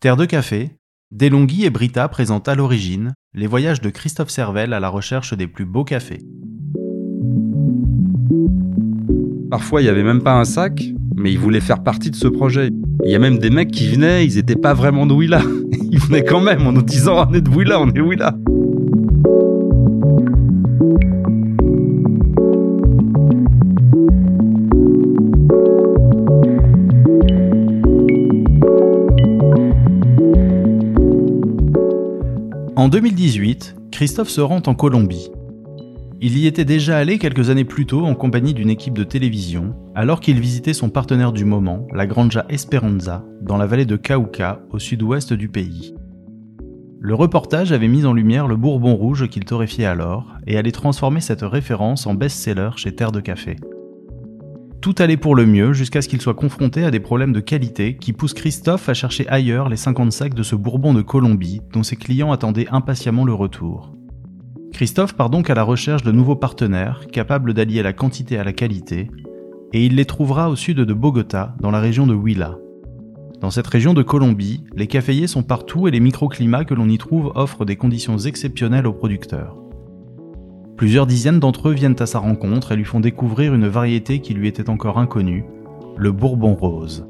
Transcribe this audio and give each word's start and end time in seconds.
Terre 0.00 0.16
de 0.16 0.24
café, 0.24 0.70
Delonghi 1.10 1.66
et 1.66 1.68
Brita 1.68 2.08
présentent 2.08 2.48
à 2.48 2.54
l'origine 2.54 3.12
les 3.34 3.46
voyages 3.46 3.82
de 3.82 3.90
Christophe 3.90 4.30
Servel 4.30 4.72
à 4.72 4.80
la 4.80 4.88
recherche 4.88 5.36
des 5.36 5.46
plus 5.46 5.66
beaux 5.66 5.84
cafés. 5.84 6.22
Parfois, 9.50 9.82
il 9.82 9.84
n'y 9.84 9.90
avait 9.90 10.02
même 10.02 10.22
pas 10.22 10.40
un 10.40 10.46
sac, 10.46 10.82
mais 11.14 11.30
ils 11.30 11.38
voulaient 11.38 11.60
faire 11.60 11.82
partie 11.82 12.10
de 12.10 12.16
ce 12.16 12.28
projet. 12.28 12.70
Il 13.04 13.10
y 13.10 13.14
a 13.14 13.18
même 13.18 13.36
des 13.36 13.50
mecs 13.50 13.72
qui 13.72 13.88
venaient, 13.88 14.24
ils 14.24 14.36
n'étaient 14.36 14.56
pas 14.56 14.72
vraiment 14.72 15.04
de 15.04 15.12
Willa. 15.12 15.42
Ils 15.92 15.98
venaient 15.98 16.24
quand 16.24 16.40
même 16.40 16.66
en 16.66 16.72
nous 16.72 16.82
disant 16.82 17.28
on 17.28 17.34
est 17.34 17.42
de 17.42 17.50
Willa, 17.50 17.78
on 17.78 17.90
est 17.90 18.00
Willa. 18.00 18.34
En 32.80 32.88
2018, 32.88 33.76
Christophe 33.92 34.30
se 34.30 34.40
rend 34.40 34.62
en 34.64 34.74
Colombie. 34.74 35.30
Il 36.22 36.38
y 36.38 36.46
était 36.46 36.64
déjà 36.64 36.96
allé 36.96 37.18
quelques 37.18 37.50
années 37.50 37.66
plus 37.66 37.84
tôt 37.84 38.06
en 38.06 38.14
compagnie 38.14 38.54
d'une 38.54 38.70
équipe 38.70 38.96
de 38.96 39.04
télévision, 39.04 39.74
alors 39.94 40.20
qu'il 40.20 40.40
visitait 40.40 40.72
son 40.72 40.88
partenaire 40.88 41.32
du 41.32 41.44
moment, 41.44 41.86
la 41.92 42.06
Granja 42.06 42.46
Esperanza, 42.48 43.22
dans 43.42 43.58
la 43.58 43.66
vallée 43.66 43.84
de 43.84 43.96
Cauca, 43.96 44.62
au 44.70 44.78
sud-ouest 44.78 45.34
du 45.34 45.50
pays. 45.50 45.94
Le 47.00 47.14
reportage 47.14 47.72
avait 47.72 47.86
mis 47.86 48.06
en 48.06 48.14
lumière 48.14 48.48
le 48.48 48.56
Bourbon 48.56 48.96
rouge 48.96 49.28
qu'il 49.28 49.44
torréfiait 49.44 49.84
alors 49.84 50.38
et 50.46 50.56
allait 50.56 50.72
transformer 50.72 51.20
cette 51.20 51.42
référence 51.42 52.06
en 52.06 52.14
best-seller 52.14 52.70
chez 52.76 52.94
Terre 52.94 53.12
de 53.12 53.20
Café. 53.20 53.56
Tout 54.80 54.94
allait 54.98 55.18
pour 55.18 55.34
le 55.34 55.44
mieux 55.44 55.74
jusqu'à 55.74 56.00
ce 56.00 56.08
qu'il 56.08 56.22
soit 56.22 56.32
confronté 56.32 56.84
à 56.84 56.90
des 56.90 57.00
problèmes 57.00 57.34
de 57.34 57.40
qualité 57.40 57.96
qui 57.96 58.14
poussent 58.14 58.32
Christophe 58.32 58.88
à 58.88 58.94
chercher 58.94 59.28
ailleurs 59.28 59.68
les 59.68 59.76
50 59.76 60.10
sacs 60.10 60.32
de 60.32 60.42
ce 60.42 60.56
Bourbon 60.56 60.94
de 60.94 61.02
Colombie 61.02 61.60
dont 61.70 61.82
ses 61.82 61.96
clients 61.96 62.32
attendaient 62.32 62.68
impatiemment 62.70 63.26
le 63.26 63.34
retour. 63.34 63.92
Christophe 64.72 65.14
part 65.14 65.28
donc 65.28 65.50
à 65.50 65.54
la 65.54 65.64
recherche 65.64 66.02
de 66.02 66.12
nouveaux 66.12 66.36
partenaires 66.36 67.06
capables 67.12 67.52
d'allier 67.52 67.82
la 67.82 67.92
quantité 67.92 68.38
à 68.38 68.44
la 68.44 68.54
qualité, 68.54 69.10
et 69.74 69.84
il 69.84 69.96
les 69.96 70.06
trouvera 70.06 70.48
au 70.48 70.56
sud 70.56 70.78
de 70.78 70.94
Bogota, 70.94 71.54
dans 71.60 71.70
la 71.70 71.80
région 71.80 72.06
de 72.06 72.14
Huila. 72.14 72.56
Dans 73.42 73.50
cette 73.50 73.66
région 73.66 73.92
de 73.92 74.02
Colombie, 74.02 74.64
les 74.74 74.86
caféiers 74.86 75.26
sont 75.26 75.42
partout 75.42 75.88
et 75.88 75.90
les 75.90 76.00
microclimats 76.00 76.64
que 76.64 76.74
l'on 76.74 76.88
y 76.88 76.96
trouve 76.96 77.32
offrent 77.34 77.66
des 77.66 77.76
conditions 77.76 78.16
exceptionnelles 78.16 78.86
aux 78.86 78.94
producteurs. 78.94 79.59
Plusieurs 80.80 81.06
dizaines 81.06 81.40
d'entre 81.40 81.68
eux 81.68 81.72
viennent 81.74 81.96
à 81.98 82.06
sa 82.06 82.20
rencontre 82.20 82.72
et 82.72 82.76
lui 82.76 82.86
font 82.86 83.00
découvrir 83.00 83.52
une 83.52 83.68
variété 83.68 84.20
qui 84.20 84.32
lui 84.32 84.48
était 84.48 84.70
encore 84.70 84.98
inconnue, 84.98 85.44
le 85.98 86.10
Bourbon 86.10 86.54
rose. 86.54 87.06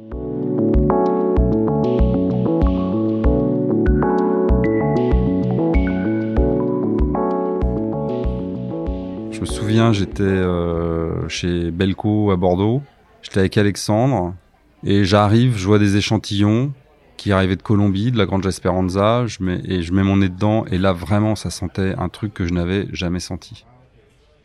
Je 9.31 9.39
me 9.39 9.45
souviens, 9.45 9.93
j'étais 9.93 10.25
euh, 10.25 11.29
chez 11.29 11.71
Belco 11.71 12.33
à 12.33 12.37
Bordeaux. 12.37 12.83
J'étais 13.23 13.39
avec 13.39 13.57
Alexandre 13.57 14.35
et 14.83 15.05
j'arrive, 15.05 15.57
je 15.57 15.67
vois 15.67 15.79
des 15.79 15.97
échantillons 15.97 16.73
qui 17.21 17.33
arrivaient 17.33 17.57
de 17.57 17.63
Colombie, 17.63 18.11
de 18.11 18.17
la 18.17 18.25
Grande 18.25 18.47
Esperanza, 18.47 19.27
je 19.27 19.43
mets, 19.43 19.61
et 19.67 19.83
je 19.83 19.93
mets 19.93 20.03
mon 20.03 20.17
nez 20.17 20.31
dedans, 20.31 20.65
et 20.71 20.79
là 20.79 20.95
vraiment 20.95 21.37
ça 21.37 21.51
sentait 21.51 21.95
un 21.99 22.09
truc 22.09 22.33
que 22.33 22.47
je 22.47 22.55
n'avais 22.55 22.89
jamais 22.95 23.21
senti. 23.21 23.67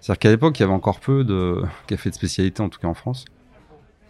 C'est-à-dire 0.01 0.19
qu'à 0.19 0.29
l'époque, 0.29 0.59
il 0.59 0.63
y 0.63 0.65
avait 0.65 0.73
encore 0.73 0.99
peu 0.99 1.23
de 1.23 1.61
café 1.87 2.09
de 2.09 2.15
spécialité, 2.15 2.61
en 2.61 2.67
tout 2.67 2.77
cas 2.77 2.89
en 2.89 2.93
France. 2.93 3.23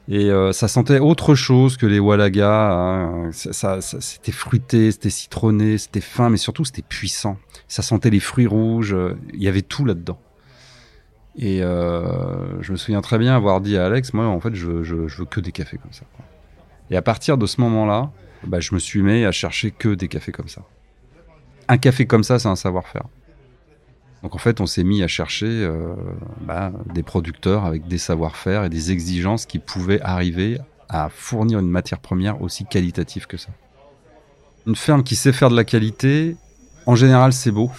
Et 0.08 0.32
euh, 0.32 0.52
ça 0.52 0.68
sentait 0.68 0.98
autre 0.98 1.36
chose 1.36 1.78
que 1.78 1.86
les 1.86 2.00
Walaga. 2.00 2.72
Hein. 2.72 3.30
Ça, 3.32 3.82
c'était 3.82 4.32
fruité, 4.32 4.92
c'était 4.92 5.12
citronné, 5.12 5.78
c'était 5.78 6.02
fin, 6.02 6.32
mais 6.32 6.38
surtout 6.38 6.66
c'était 6.66 6.82
puissant. 6.82 7.38
Ça 7.68 7.84
sentait 7.84 8.10
les 8.10 8.20
fruits 8.20 8.48
rouges. 8.48 8.96
Il 9.34 9.44
y 9.44 9.48
avait 9.48 9.62
tout 9.62 9.86
là-dedans. 9.86 10.20
Et 11.38 11.62
euh, 11.62 12.62
je 12.64 12.72
me 12.72 12.78
souviens 12.78 13.02
très 13.02 13.20
bien 13.20 13.36
avoir 13.36 13.62
dit 13.62 13.78
à 13.78 13.86
Alex, 13.86 14.12
moi 14.16 14.26
en 14.26 14.40
fait, 14.40 14.56
je 14.56 14.68
veux 14.70 15.26
que 15.26 15.40
des 15.40 15.52
cafés 15.52 15.78
comme 15.78 15.94
ça. 15.94 16.06
Et 16.90 16.98
à 16.98 17.04
partir 17.04 17.38
de 17.38 17.46
ce 17.46 17.62
moment-là, 17.62 18.12
bah, 18.44 18.60
je 18.60 18.74
me 18.74 18.80
suis 18.80 19.02
mis 19.02 19.26
à 19.26 19.32
chercher 19.32 19.72
que 19.72 19.94
des 19.96 20.08
cafés 20.08 20.32
comme 20.32 20.48
ça. 20.48 20.62
Un 21.68 21.78
café 21.78 22.06
comme 22.06 22.24
ça, 22.24 22.40
c'est 22.40 22.48
un 22.48 22.56
savoir-faire. 22.56 23.06
Donc 24.24 24.36
en 24.36 24.40
fait, 24.40 24.60
on 24.62 24.66
s'est 24.66 24.84
mis 24.84 25.04
à 25.04 25.08
chercher 25.08 25.46
euh, 25.46 25.94
bah, 26.42 26.72
des 26.94 27.04
producteurs 27.04 27.66
avec 27.66 27.88
des 27.88 27.98
savoir-faire 27.98 28.64
et 28.64 28.70
des 28.70 28.92
exigences 28.92 29.46
qui 29.46 29.60
pouvaient 29.60 30.02
arriver 30.02 30.58
à 30.90 31.10
fournir 31.10 31.60
une 31.60 31.70
matière 31.70 32.00
première 32.00 32.42
aussi 32.42 32.66
qualitative 32.66 33.28
que 33.28 33.38
ça. 33.38 33.50
Une 34.68 34.76
ferme 34.76 35.04
qui 35.04 35.16
sait 35.16 35.32
faire 35.32 35.50
de 35.50 35.56
la 35.56 35.64
qualité, 35.64 36.38
en 36.86 36.96
général, 36.96 37.34
c'est 37.34 37.52
beau. 37.52 37.70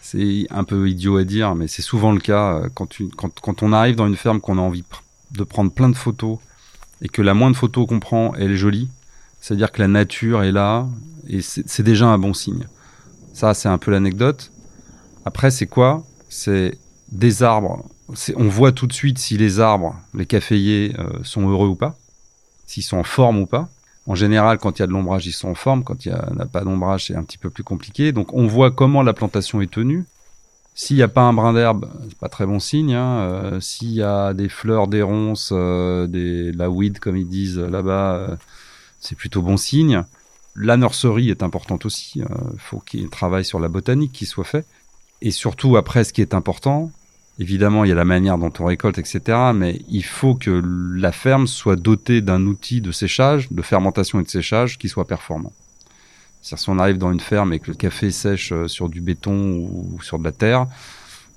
C'est 0.00 0.46
un 0.50 0.62
peu 0.62 0.88
idiot 0.88 1.16
à 1.16 1.24
dire, 1.24 1.56
mais 1.56 1.66
c'est 1.66 1.82
souvent 1.82 2.12
le 2.12 2.20
cas 2.20 2.60
euh, 2.60 2.68
quand, 2.72 2.88
quand, 3.16 3.62
on 3.64 3.72
arrive 3.72 3.96
dans 3.96 4.06
une 4.06 4.16
ferme 4.16 4.40
qu'on 4.40 4.58
a 4.58 4.60
envie 4.60 4.84
de 5.32 5.42
prendre 5.42 5.72
plein 5.72 5.88
de 5.88 5.96
photos 5.96 6.38
et 7.02 7.08
que 7.08 7.22
la 7.22 7.34
moindre 7.34 7.56
photo 7.56 7.86
qu'on 7.86 7.98
prend, 7.98 8.32
elle 8.36 8.52
est 8.52 8.56
jolie. 8.56 8.88
C'est-à-dire 9.46 9.70
que 9.70 9.80
la 9.80 9.86
nature 9.86 10.42
est 10.42 10.50
là 10.50 10.88
et 11.28 11.40
c'est 11.40 11.84
déjà 11.84 12.08
un 12.08 12.18
bon 12.18 12.34
signe. 12.34 12.66
Ça, 13.32 13.54
c'est 13.54 13.68
un 13.68 13.78
peu 13.78 13.92
l'anecdote. 13.92 14.50
Après, 15.24 15.52
c'est 15.52 15.68
quoi? 15.68 16.02
C'est 16.28 16.76
des 17.12 17.44
arbres. 17.44 17.88
On 18.34 18.48
voit 18.48 18.72
tout 18.72 18.88
de 18.88 18.92
suite 18.92 19.20
si 19.20 19.38
les 19.38 19.60
arbres, 19.60 19.94
les 20.14 20.26
caféiers, 20.26 20.96
euh, 20.98 21.22
sont 21.22 21.48
heureux 21.48 21.68
ou 21.68 21.76
pas, 21.76 21.96
s'ils 22.66 22.82
sont 22.82 22.96
en 22.96 23.04
forme 23.04 23.38
ou 23.38 23.46
pas. 23.46 23.68
En 24.08 24.16
général, 24.16 24.58
quand 24.58 24.80
il 24.80 24.82
y 24.82 24.82
a 24.82 24.88
de 24.88 24.92
l'ombrage, 24.92 25.28
ils 25.28 25.32
sont 25.32 25.50
en 25.50 25.54
forme. 25.54 25.84
Quand 25.84 26.04
il 26.04 26.08
n'y 26.08 26.18
a, 26.18 26.46
pas 26.46 26.64
d'ombrage, 26.64 27.06
c'est 27.06 27.14
un 27.14 27.22
petit 27.22 27.38
peu 27.38 27.48
plus 27.48 27.62
compliqué. 27.62 28.10
Donc, 28.10 28.34
on 28.34 28.48
voit 28.48 28.72
comment 28.72 29.04
la 29.04 29.12
plantation 29.12 29.60
est 29.60 29.70
tenue. 29.70 30.06
S'il 30.74 30.96
n'y 30.96 31.04
a 31.04 31.08
pas 31.08 31.22
un 31.22 31.32
brin 31.32 31.52
d'herbe, 31.52 31.88
c'est 32.08 32.18
pas 32.18 32.28
très 32.28 32.46
bon 32.46 32.58
signe. 32.58 32.94
Hein. 32.94 33.18
Euh, 33.20 33.60
S'il 33.60 33.92
y 33.92 34.02
a 34.02 34.34
des 34.34 34.48
fleurs, 34.48 34.88
des 34.88 35.02
ronces, 35.02 35.50
euh, 35.52 36.08
des, 36.08 36.50
la 36.50 36.68
weed, 36.68 36.98
comme 36.98 37.16
ils 37.16 37.28
disent 37.28 37.60
là-bas, 37.60 38.16
euh, 38.16 38.36
c'est 39.06 39.16
plutôt 39.16 39.42
bon 39.42 39.56
signe. 39.56 40.04
La 40.54 40.76
nurserie 40.76 41.30
est 41.30 41.42
importante 41.42 41.86
aussi. 41.86 42.20
Il 42.20 42.60
faut 42.60 42.78
qu'il 42.80 43.00
y 43.00 43.02
ait 43.02 43.06
un 43.06 43.10
travail 43.10 43.44
sur 43.44 43.60
la 43.60 43.68
botanique 43.68 44.12
qui 44.12 44.26
soit 44.26 44.44
fait. 44.44 44.66
Et 45.22 45.30
surtout, 45.30 45.76
après, 45.76 46.04
ce 46.04 46.12
qui 46.12 46.22
est 46.22 46.34
important, 46.34 46.90
Évidemment, 47.38 47.84
il 47.84 47.88
y 47.88 47.92
a 47.92 47.96
la 47.96 48.06
manière 48.06 48.38
dont 48.38 48.52
on 48.60 48.64
récolte, 48.64 48.98
etc. 48.98 49.20
Mais 49.54 49.82
il 49.88 50.04
faut 50.04 50.34
que 50.34 50.62
la 50.94 51.12
ferme 51.12 51.46
soit 51.46 51.76
dotée 51.76 52.22
d'un 52.22 52.46
outil 52.46 52.80
de 52.80 52.92
séchage, 52.92 53.52
de 53.52 53.60
fermentation 53.60 54.20
et 54.20 54.22
de 54.22 54.28
séchage 54.28 54.78
qui 54.78 54.88
soit 54.88 55.06
performant. 55.06 55.52
C'est-à-dire, 56.40 56.62
si 56.62 56.70
on 56.70 56.78
arrive 56.78 56.96
dans 56.96 57.12
une 57.12 57.20
ferme 57.20 57.52
et 57.52 57.58
que 57.58 57.70
le 57.70 57.76
café 57.76 58.10
sèche 58.10 58.52
euh, 58.52 58.68
sur 58.68 58.88
du 58.88 59.00
béton 59.00 59.58
ou 59.58 59.98
sur 60.00 60.18
de 60.18 60.24
la 60.24 60.32
terre, 60.32 60.66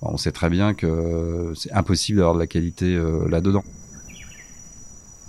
on 0.02 0.16
sait 0.16 0.31
très 0.31 0.50
bien 0.50 0.74
que 0.74 1.52
c'est 1.56 1.74
impossible 1.74 2.19
d'avoir 2.19 2.35
de 2.35 2.40
la 2.40 2.47
qualité 2.47 2.96
euh, 2.96 3.28
là-dedans. 3.28 3.66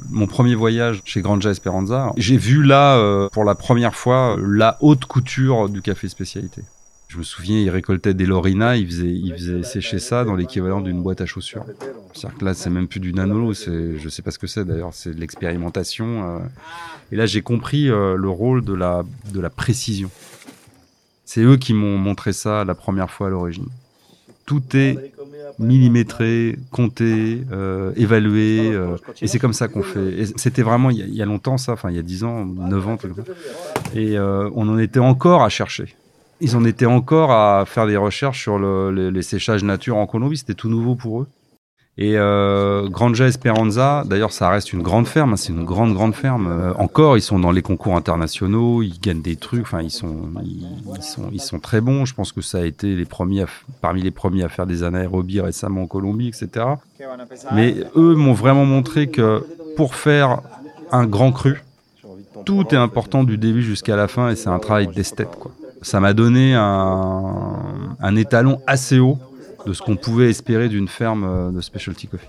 Mon 0.08 0.26
premier 0.26 0.54
voyage 0.54 1.02
chez 1.04 1.20
Granja 1.20 1.50
Esperanza, 1.50 2.12
j'ai 2.16 2.36
vu 2.36 2.62
là, 2.62 2.96
euh, 2.96 3.28
pour 3.30 3.44
la 3.44 3.54
première 3.54 3.94
fois, 3.94 4.36
la 4.40 4.78
haute 4.80 5.04
couture 5.04 5.68
du 5.68 5.82
café 5.82 6.08
spécialité. 6.08 6.62
Je 7.08 7.18
me 7.18 7.24
souviens, 7.24 7.58
il 7.58 7.68
récoltait 7.70 8.14
des 8.14 8.24
lorinas, 8.24 8.76
il 8.76 8.86
faisait, 8.86 9.12
il 9.12 9.32
faisait 9.32 9.64
sécher 9.64 9.98
ça 9.98 10.24
dans 10.24 10.36
l'équivalent 10.36 10.80
d'une 10.80 11.02
boîte 11.02 11.20
à 11.20 11.26
chaussures. 11.26 11.64
C'est-à-dire 12.12 12.38
que 12.38 12.44
là, 12.44 12.54
c'est 12.54 12.70
même 12.70 12.86
plus 12.86 13.00
du 13.00 13.12
nano, 13.12 13.52
c'est, 13.52 13.98
je 13.98 14.08
sais 14.08 14.22
pas 14.22 14.30
ce 14.30 14.38
que 14.38 14.46
c'est 14.46 14.64
d'ailleurs, 14.64 14.94
c'est 14.94 15.12
de 15.12 15.18
l'expérimentation. 15.18 16.06
Euh. 16.06 16.38
Et 17.10 17.16
là, 17.16 17.26
j'ai 17.26 17.42
compris 17.42 17.90
euh, 17.90 18.14
le 18.14 18.28
rôle 18.28 18.64
de 18.64 18.74
la, 18.74 19.02
de 19.32 19.40
la 19.40 19.50
précision. 19.50 20.08
C'est 21.24 21.42
eux 21.42 21.56
qui 21.56 21.74
m'ont 21.74 21.98
montré 21.98 22.32
ça 22.32 22.64
la 22.64 22.76
première 22.76 23.10
fois 23.10 23.26
à 23.26 23.30
l'origine. 23.30 23.66
Tout 24.46 24.62
est 24.74 25.12
millimétré, 25.58 26.58
compté, 26.70 27.42
euh, 27.52 27.92
évalué, 27.96 28.72
et 29.20 29.26
c'est 29.26 29.38
comme 29.38 29.52
ça 29.52 29.68
qu'on 29.68 29.82
fait. 29.82 30.26
C'était 30.36 30.62
vraiment 30.62 30.90
il 30.90 31.14
y, 31.14 31.22
a, 31.22 31.26
longtemps 31.26 31.58
ça, 31.58 31.72
enfin 31.72 31.90
il 31.90 31.96
y 31.96 31.98
a 31.98 32.02
10 32.02 32.24
ans, 32.24 32.44
9 32.44 32.88
ans, 32.88 32.98
et 33.94 34.18
on 34.18 34.68
en 34.68 34.78
était 34.78 35.00
encore 35.00 35.42
à 35.42 35.48
chercher 35.48 35.94
ils 36.40 36.56
en 36.56 36.64
étaient 36.64 36.86
encore 36.86 37.32
à 37.32 37.64
faire 37.66 37.86
des 37.86 37.96
recherches 37.96 38.40
sur 38.40 38.58
le, 38.58 39.10
les, 39.10 39.22
séchages 39.22 39.62
nature 39.62 39.96
en 39.96 40.06
Colombie. 40.06 40.38
C'était 40.38 40.54
tout 40.54 40.68
nouveau 40.68 40.94
pour 40.94 41.22
eux. 41.22 41.26
Et 42.02 42.16
euh, 42.16 42.88
Granja 42.88 43.26
Esperanza, 43.26 44.04
d'ailleurs, 44.06 44.32
ça 44.32 44.48
reste 44.48 44.72
une 44.72 44.80
grande 44.80 45.06
ferme. 45.06 45.34
Hein, 45.34 45.36
c'est 45.36 45.52
une 45.52 45.64
grande, 45.64 45.92
grande 45.92 46.14
ferme. 46.14 46.48
Euh, 46.48 46.72
encore, 46.78 47.18
ils 47.18 47.22
sont 47.22 47.38
dans 47.38 47.52
les 47.52 47.60
concours 47.60 47.94
internationaux. 47.94 48.82
Ils 48.82 48.98
gagnent 48.98 49.20
des 49.20 49.36
trucs. 49.36 49.60
Enfin, 49.60 49.82
ils 49.82 49.90
sont, 49.90 50.16
ils, 51.30 51.40
sont, 51.42 51.58
très 51.58 51.82
bons. 51.82 52.06
Je 52.06 52.14
pense 52.14 52.32
que 52.32 52.40
ça 52.40 52.56
a 52.56 52.64
été 52.64 52.96
les 52.96 53.04
premiers, 53.04 53.44
parmi 53.82 54.00
les 54.00 54.10
premiers 54.10 54.44
à 54.44 54.48
faire 54.48 54.66
des 54.66 54.82
anaérobies 54.82 55.42
récemment 55.42 55.82
en 55.82 55.86
Colombie, 55.86 56.28
etc. 56.28 56.64
Mais 57.52 57.76
eux 57.94 58.14
m'ont 58.14 58.32
vraiment 58.32 58.64
montré 58.64 59.08
que 59.08 59.44
pour 59.76 59.94
faire 59.94 60.40
un 60.92 61.04
grand 61.04 61.32
cru, 61.32 61.62
tout 62.46 62.64
est 62.70 62.78
important 62.78 63.24
du 63.24 63.36
début 63.36 63.62
jusqu'à 63.62 63.96
la 63.96 64.08
fin 64.08 64.30
et 64.30 64.36
c'est 64.36 64.48
un 64.48 64.58
travail 64.58 64.88
d'esthète, 64.88 65.36
quoi 65.38 65.52
ça 65.82 66.00
m'a 66.00 66.12
donné 66.12 66.54
un, 66.54 68.16
étalon 68.16 68.60
assez 68.66 68.98
haut 68.98 69.18
de 69.66 69.72
ce 69.72 69.82
qu'on 69.82 69.96
pouvait 69.96 70.30
espérer 70.30 70.68
d'une 70.68 70.88
ferme 70.88 71.24
euh, 71.24 71.50
de 71.50 71.60
specialty 71.60 72.06
coffee. 72.06 72.28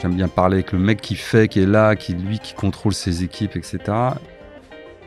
J'aime 0.00 0.14
bien 0.14 0.28
parler 0.28 0.56
avec 0.56 0.72
le 0.72 0.78
mec 0.78 1.00
qui 1.00 1.14
fait, 1.14 1.48
qui 1.48 1.60
est 1.60 1.66
là, 1.66 1.96
qui 1.96 2.14
lui 2.14 2.38
qui 2.38 2.54
contrôle 2.54 2.92
ses 2.92 3.22
équipes, 3.22 3.56
etc. 3.56 3.78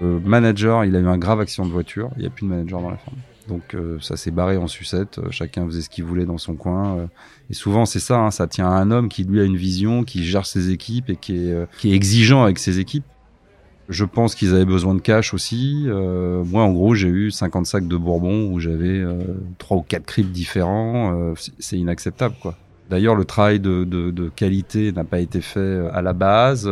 Le 0.01 0.07
euh, 0.07 0.19
manager, 0.23 0.85
il 0.85 0.95
a 0.95 0.99
eu 0.99 1.07
un 1.07 1.17
grave 1.17 1.39
accident 1.39 1.67
de 1.67 1.71
voiture. 1.71 2.09
Il 2.17 2.21
n'y 2.21 2.27
a 2.27 2.29
plus 2.29 2.45
de 2.45 2.49
manager 2.49 2.81
dans 2.81 2.89
la 2.89 2.97
ferme. 2.97 3.17
Donc 3.47 3.75
euh, 3.75 3.97
ça 4.01 4.17
s'est 4.17 4.31
barré 4.31 4.57
en 4.57 4.67
sucette. 4.67 5.19
Euh, 5.19 5.27
chacun 5.29 5.65
faisait 5.65 5.81
ce 5.81 5.89
qu'il 5.89 6.03
voulait 6.03 6.25
dans 6.25 6.37
son 6.37 6.55
coin. 6.55 6.97
Euh. 6.97 7.07
et 7.49 7.53
souvent 7.53 7.85
c'est 7.85 7.99
ça. 7.99 8.17
Hein, 8.19 8.31
ça 8.31 8.47
tient 8.47 8.67
à 8.67 8.73
un 8.73 8.91
homme 8.91 9.09
qui 9.09 9.23
lui 9.23 9.39
a 9.39 9.43
une 9.43 9.57
vision, 9.57 10.03
qui 10.03 10.23
gère 10.23 10.45
ses 10.45 10.71
équipes 10.71 11.09
et 11.09 11.15
qui 11.15 11.49
est, 11.49 11.67
qui 11.77 11.91
est 11.91 11.95
exigeant 11.95 12.43
avec 12.43 12.59
ses 12.59 12.79
équipes. 12.79 13.05
Je 13.87 14.03
pense 14.03 14.33
qu'ils 14.33 14.49
avaient 14.55 14.65
besoin 14.65 14.95
de 14.95 14.99
cash 14.99 15.35
aussi. 15.35 15.85
moi, 15.87 16.63
en 16.63 16.71
gros, 16.71 16.95
j'ai 16.95 17.07
eu 17.07 17.29
50 17.29 17.67
sacs 17.67 17.87
de 17.87 17.95
Bourbon 17.95 18.51
où 18.51 18.59
j'avais 18.59 19.05
trois 19.59 19.77
ou 19.77 19.81
quatre 19.81 20.05
crips 20.05 20.31
différents. 20.31 21.35
c'est 21.59 21.77
inacceptable, 21.77 22.33
quoi. 22.41 22.57
D'ailleurs, 22.89 23.13
le 23.13 23.25
travail 23.25 23.59
de, 23.59 23.83
de, 23.83 24.09
de 24.09 24.29
qualité 24.29 24.91
n'a 24.91 25.03
pas 25.03 25.19
été 25.19 25.39
fait 25.39 25.87
à 25.93 26.01
la 26.01 26.13
base. 26.13 26.67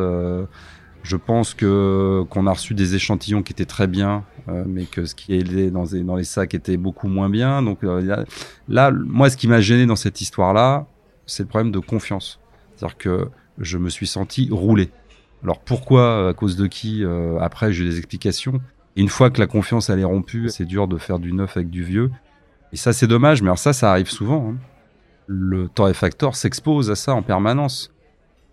Je 1.03 1.17
pense 1.17 1.53
que 1.53 2.23
qu'on 2.29 2.47
a 2.47 2.51
reçu 2.51 2.73
des 2.73 2.95
échantillons 2.95 3.44
qui 3.44 3.51
étaient 3.51 3.65
très 3.65 3.88
bien, 3.88 4.23
euh, 4.47 4.63
mais 4.65 4.85
que 4.85 5.05
ce 5.05 5.15
qui 5.15 5.33
est 5.33 5.69
dans 5.69 5.83
les, 5.83 6.01
dans 6.01 6.15
les 6.15 6.23
sacs 6.23 6.53
était 6.53 6.77
beaucoup 6.77 7.09
moins 7.09 7.29
bien. 7.29 7.61
Donc 7.61 7.83
euh, 7.83 8.23
là, 8.69 8.91
moi, 8.91 9.29
ce 9.29 9.35
qui 9.35 9.50
m'a 9.50 9.59
gêné 9.59 9.85
dans 9.85 9.97
cette 9.97 10.21
histoire-là, 10.21 10.88
c'est 11.25 11.44
le 11.44 11.50
problème 11.50 11.71
de 11.71 11.79
confiance. 11.79 12.39
C'est-à-dire 12.75 12.97
que 12.97 13.27
je 13.59 13.77
me 13.77 13.89
suis 13.89 14.07
senti 14.07 14.47
roulé. 14.50 14.91
Alors 15.44 15.59
pourquoi, 15.59 16.29
à 16.29 16.33
cause 16.33 16.55
de 16.55 16.67
qui 16.67 17.03
euh, 17.03 17.38
Après, 17.39 17.73
j'ai 17.73 17.83
des 17.83 17.97
explications. 17.97 18.61
une 18.95 19.09
fois 19.09 19.29
que 19.29 19.41
la 19.41 19.47
confiance 19.47 19.89
elle 19.89 20.00
est 20.00 20.05
rompue, 20.05 20.47
c'est 20.50 20.65
dur 20.65 20.88
de 20.88 20.97
faire 20.97 21.19
du 21.19 21.33
neuf 21.33 21.57
avec 21.57 21.69
du 21.69 21.83
vieux. 21.83 22.11
Et 22.71 22.77
ça, 22.77 22.94
c'est 22.94 23.07
dommage. 23.07 23.41
Mais 23.41 23.50
alors 23.50 23.59
ça, 23.59 23.73
ça 23.73 23.91
arrive 23.91 24.09
souvent. 24.09 24.51
Hein. 24.51 24.55
Le 25.27 25.67
torréfacteur 25.67 26.35
s'expose 26.35 26.89
à 26.89 26.95
ça 26.95 27.13
en 27.13 27.21
permanence. 27.21 27.92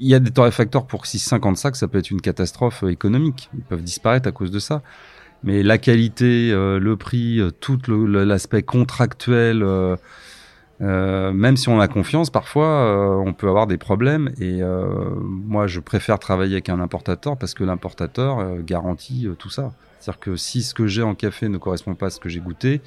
Il 0.03 0.09
y 0.09 0.15
a 0.15 0.19
des 0.19 0.31
torréfacteurs 0.31 0.87
pour 0.87 1.05
650 1.05 1.59
sacs, 1.59 1.77
ça 1.77 1.87
peut 1.87 1.99
être 1.99 2.11
une 2.11 2.23
catastrophe 2.23 2.85
euh, 2.85 2.89
économique. 2.89 3.51
Ils 3.55 3.63
peuvent 3.63 3.83
disparaître 3.83 4.27
à 4.27 4.33
cause 4.33 4.51
de 4.51 4.59
ça. 4.59 4.81
Mais 5.43 5.63
la 5.63 5.77
qualité, 5.77 6.51
euh, 6.53 6.79
le 6.79 6.97
prix, 6.97 7.39
euh, 7.39 7.51
tout 7.51 7.79
l'aspect 7.87 8.63
contractuel, 8.63 9.63
même 10.81 11.57
si 11.59 11.69
on 11.69 11.79
a 11.81 11.89
confiance, 11.89 12.31
parfois 12.31 13.21
on 13.21 13.35
peut 13.35 13.49
avoir 13.49 13.67
des 13.67 13.77
problèmes. 13.77 14.31
Et 14.41 14.63
moi, 15.21 15.67
je 15.67 15.81
préfère 15.81 16.19
travailler 16.19 16.55
avec 16.55 16.71
un 16.71 16.81
importateur 16.81 17.37
parce 17.37 17.53
que 17.53 17.65
l'importateur 17.65 18.63
garantit 18.63 19.29
tout 19.39 19.51
ça. 19.51 19.73
C'est-à-dire 19.99 20.21
que 20.21 20.37
si 20.37 20.63
ce 20.63 20.73
que 20.73 20.87
j'ai 20.87 21.03
en 21.03 21.15
café 21.15 21.51
ne 21.51 21.59
correspond 21.59 21.95
pas 21.95 22.07
à 22.07 22.11
ce 22.11 22.19
que 22.19 22.31
j'ai 22.31 22.41
goûté, 22.41 22.81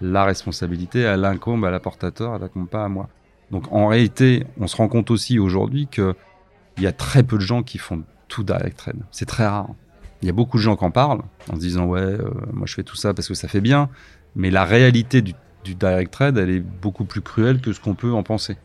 la 0.00 0.24
responsabilité, 0.24 1.00
elle 1.00 1.24
incombe 1.24 1.64
à 1.64 1.72
l'importateur, 1.72 2.36
elle 2.36 2.44
incombe 2.44 2.68
pas 2.68 2.84
à 2.84 2.88
moi. 2.88 3.08
Donc 3.50 3.64
en 3.72 3.88
réalité, 3.88 4.46
on 4.60 4.68
se 4.68 4.76
rend 4.76 4.86
compte 4.86 5.10
aussi 5.10 5.40
aujourd'hui 5.40 5.88
que 5.88 6.14
il 6.80 6.84
y 6.84 6.86
a 6.86 6.92
très 6.92 7.22
peu 7.22 7.36
de 7.36 7.42
gens 7.42 7.62
qui 7.62 7.76
font 7.76 8.02
tout 8.28 8.42
direct 8.42 8.78
trade. 8.78 8.96
C'est 9.10 9.26
très 9.26 9.46
rare. 9.46 9.68
Il 10.22 10.26
y 10.26 10.30
a 10.30 10.32
beaucoup 10.32 10.56
de 10.56 10.62
gens 10.62 10.76
qui 10.76 10.84
en 10.84 10.90
parlent 10.90 11.22
en 11.50 11.56
se 11.56 11.60
disant 11.60 11.84
ouais, 11.84 12.00
euh, 12.00 12.30
moi 12.52 12.66
je 12.66 12.74
fais 12.74 12.82
tout 12.82 12.96
ça 12.96 13.12
parce 13.12 13.28
que 13.28 13.34
ça 13.34 13.48
fait 13.48 13.60
bien, 13.60 13.90
mais 14.34 14.50
la 14.50 14.64
réalité 14.64 15.20
du, 15.20 15.34
direct 15.62 16.10
trade, 16.10 16.38
elle 16.38 16.48
est 16.48 16.60
beaucoup 16.60 17.04
plus 17.04 17.20
cruelle 17.20 17.60
que 17.60 17.74
ce 17.74 17.80
qu'on 17.80 17.94
peut 17.94 18.12
en 18.12 18.22
penser. 18.22 18.56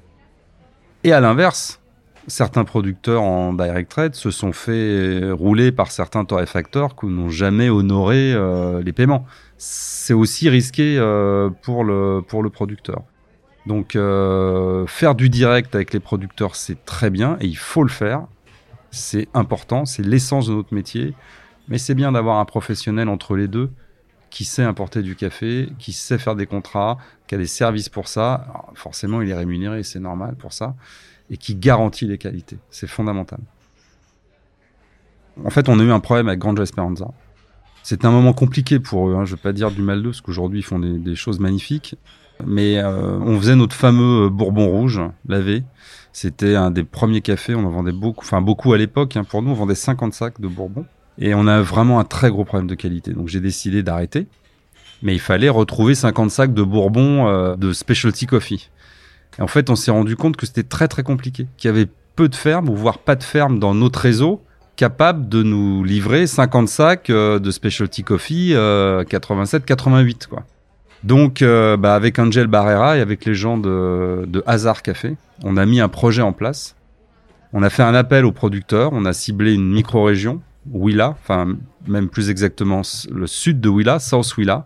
Et 1.04 1.12
à 1.12 1.20
l'inverse, 1.20 1.82
certains 2.28 2.64
producteurs 2.64 3.22
en 3.22 3.54
direct 3.54 3.92
trade 3.92 4.16
se 4.16 4.32
sont 4.32 4.54
fait 4.54 5.32
rouler 5.32 5.74
par 5.74 5.92
certains 5.92 6.24
torréfacteurs 6.24 6.96
qui 6.96 7.08
n'ont 7.08 7.30
jamais 7.30 7.70
honoré 7.70 8.34
euh, 8.34 8.82
les 8.82 8.94
paiements. 8.94 9.26
C'est 9.58 10.14
aussi 10.14 10.50
risqué 10.50 10.98
euh, 10.98 11.50
pour 11.64 11.84
le 11.84 12.22
pour 12.26 12.44
le 12.44 12.50
producteur. 12.50 13.04
Donc 13.66 13.96
euh, 13.96 14.86
faire 14.88 15.16
du 15.16 15.30
direct 15.30 15.74
avec 15.76 15.94
les 15.94 16.00
producteurs, 16.00 16.56
c'est 16.56 16.86
très 16.86 17.10
bien 17.10 17.38
et 17.42 17.48
il 17.48 17.58
faut 17.58 17.84
le 17.84 17.90
faire. 17.90 18.26
C'est 18.92 19.28
important, 19.34 19.86
c'est 19.86 20.04
l'essence 20.04 20.48
de 20.48 20.54
notre 20.54 20.74
métier. 20.74 21.14
Mais 21.68 21.78
c'est 21.78 21.96
bien 21.96 22.12
d'avoir 22.12 22.40
un 22.40 22.46
professionnel 22.46 23.10
entre 23.10 23.36
les 23.36 23.48
deux 23.48 23.72
qui 24.30 24.44
sait 24.44 24.64
importer 24.64 25.02
du 25.02 25.16
café, 25.16 25.70
qui 25.80 25.94
sait 25.94 26.18
faire 26.18 26.36
des 26.36 26.46
contrats, 26.46 26.98
qui 27.26 27.36
a 27.36 27.38
des 27.38 27.48
services 27.48 27.90
pour 27.90 28.08
ça. 28.08 28.48
forcément, 28.76 29.22
il 29.22 29.30
est 29.30 29.34
rémunéré, 29.34 29.82
c'est 29.84 30.00
normal 30.00 30.36
pour 30.36 30.54
ça, 30.54 30.76
et 31.30 31.38
qui 31.38 31.56
garantit 31.56 32.06
les 32.06 32.18
qualités. 32.18 32.58
C'est 32.70 32.88
fondamental. 32.88 33.40
En 35.44 35.50
fait, 35.50 35.70
on 35.70 35.80
a 35.80 35.84
eu 35.84 35.92
un 35.92 36.00
problème 36.00 36.28
avec 36.28 36.40
Grande 36.40 36.60
Esperanza. 36.60 37.08
C'était 37.82 38.06
un 38.06 38.12
moment 38.12 38.34
compliqué 38.34 38.80
pour 38.80 39.10
eux. 39.10 39.16
Hein. 39.16 39.26
Je 39.26 39.32
ne 39.32 39.38
vais 39.38 39.42
pas 39.42 39.54
dire 39.54 39.72
du 39.72 39.82
mal 39.82 40.04
d'eux, 40.04 40.10
parce 40.10 40.22
qu'aujourd'hui, 40.22 40.60
ils 40.60 40.64
font 40.64 40.80
des 40.80 41.16
choses 41.16 41.40
magnifiques. 41.40 41.96
Mais 42.46 42.78
euh, 42.78 43.20
on 43.20 43.38
faisait 43.40 43.56
notre 43.56 43.76
fameux 43.76 44.30
Bourbon 44.30 44.68
rouge 44.68 45.02
lavé. 45.28 45.64
C'était 46.12 46.56
un 46.56 46.72
des 46.72 46.84
premiers 46.84 47.22
cafés, 47.22 47.56
on 47.56 47.66
en 47.66 47.70
vendait 47.70 47.92
beaucoup, 47.92 48.26
enfin 48.26 48.42
beaucoup 48.42 48.74
à 48.74 48.78
l'époque. 48.78 49.18
Hein, 49.18 49.24
pour 49.24 49.42
nous, 49.42 49.52
on 49.52 49.56
vendait 49.56 49.76
50 49.76 50.14
sacs 50.14 50.40
de 50.40 50.48
Bourbon. 50.48 50.86
Et 51.18 51.34
on 51.34 51.48
a 51.48 51.62
vraiment 51.62 52.00
un 52.00 52.04
très 52.04 52.30
gros 52.30 52.46
problème 52.46 52.68
de 52.68 52.76
qualité. 52.76 53.14
Donc 53.14 53.28
j'ai 53.28 53.40
décidé 53.40 53.84
d'arrêter. 53.84 54.28
Mais 55.02 55.14
il 55.14 55.20
fallait 55.20 55.50
retrouver 55.50 55.94
50 55.94 56.32
sacs 56.32 56.54
de 56.54 56.64
Bourbon 56.64 57.28
euh, 57.28 57.56
de 57.56 57.74
specialty 57.74 58.28
coffee. 58.28 58.70
Et 59.38 59.42
en 59.42 59.48
fait, 59.48 59.70
on 59.70 59.76
s'est 59.76 59.92
rendu 59.92 60.16
compte 60.16 60.38
que 60.38 60.46
c'était 60.46 60.64
très 60.64 60.88
très 60.88 61.04
compliqué. 61.04 61.48
Qu'il 61.58 61.68
y 61.70 61.74
avait 61.74 61.88
peu 62.16 62.30
de 62.30 62.36
fermes, 62.36 62.70
ou 62.70 62.76
voire 62.76 63.00
pas 63.00 63.16
de 63.16 63.24
fermes 63.24 63.60
dans 63.60 63.76
notre 63.76 64.00
réseau 64.00 64.42
capables 64.78 65.30
de 65.30 65.44
nous 65.44 65.84
livrer 65.84 66.28
50 66.28 66.68
sacs 66.68 67.10
euh, 67.10 67.40
de 67.40 67.52
specialty 67.52 68.04
coffee 68.04 68.54
87-88 68.54 70.28
quoi. 70.28 70.44
Donc, 71.06 71.44
euh, 71.44 71.78
bah, 71.78 71.94
avec 71.94 72.18
Angel 72.18 72.48
Barrera 72.48 72.98
et 72.98 73.00
avec 73.00 73.26
les 73.26 73.36
gens 73.36 73.60
de, 73.60 74.44
Hazard 74.48 74.82
Café, 74.82 75.18
on 75.44 75.56
a 75.56 75.68
mis 75.68 75.80
un 75.80 75.88
projet 75.88 76.24
en 76.24 76.34
place. 76.34 76.76
On 77.54 77.62
a 77.62 77.70
fait 77.70 77.84
un 77.84 77.94
appel 77.94 78.26
aux 78.26 78.32
producteurs, 78.32 78.90
on 78.92 79.06
a 79.06 79.14
ciblé 79.14 79.54
une 79.54 79.72
micro-région, 79.72 80.42
Willa, 80.72 81.16
enfin 81.22 81.56
même 81.88 82.10
plus 82.10 82.32
exactement 82.32 82.82
le 83.12 83.28
sud 83.28 83.62
de 83.62 83.70
Willa, 83.70 84.00
South 84.00 84.36
Willa. 84.36 84.66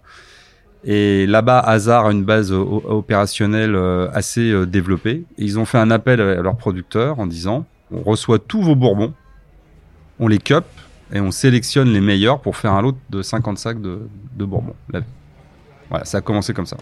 Et 0.86 1.28
là-bas, 1.28 1.60
Hazard 1.60 2.06
a 2.06 2.12
une 2.14 2.24
base 2.24 2.54
opérationnelle 2.54 3.76
euh, 3.76 4.10
assez 4.14 4.50
euh, 4.50 4.66
développée. 4.66 5.26
Ils 5.38 5.60
ont 5.60 5.66
fait 5.66 5.78
un 5.78 5.92
appel 5.92 6.22
à 6.22 6.42
leurs 6.42 6.56
producteurs 6.56 7.20
en 7.20 7.28
disant 7.28 7.66
on 7.92 8.02
reçoit 8.02 8.40
tous 8.40 8.62
vos 8.62 8.76
bourbons, 8.76 9.14
on 10.20 10.30
les 10.30 10.38
cup 10.38 10.64
et 11.12 11.20
on 11.20 11.32
sélectionne 11.32 11.90
les 11.90 12.00
meilleurs 12.00 12.40
pour 12.40 12.56
faire 12.56 12.72
un 12.72 12.82
lot 12.82 12.96
de 13.10 13.22
50 13.22 13.58
sacs 13.58 13.82
de, 13.82 14.08
de 14.38 14.46
bourbon. 14.46 14.74
Voilà, 15.90 16.06
ça 16.06 16.20
a 16.20 16.22
commencé 16.22 16.54
comme 16.54 16.66
ça. 16.66 16.78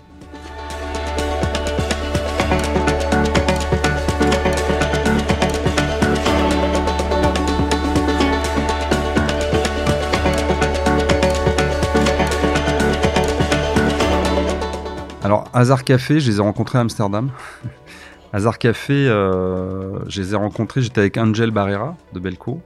Alors, 15.24 15.50
Hazard 15.54 15.84
Café, 15.84 16.22
je 16.22 16.32
les 16.32 16.38
ai 16.38 16.42
rencontrés 16.42 16.78
à 16.78 16.82
Amsterdam. 16.82 17.32
Hazard 18.34 18.58
Café, 18.58 18.94
euh, 18.94 20.00
je 20.08 20.22
les 20.22 20.34
ai 20.34 20.36
rencontrés, 20.38 20.82
j'étais 20.82 21.02
avec 21.02 21.18
Angel 21.18 21.52
Barrera 21.52 21.98
de 22.14 22.20
Belco. 22.20 22.62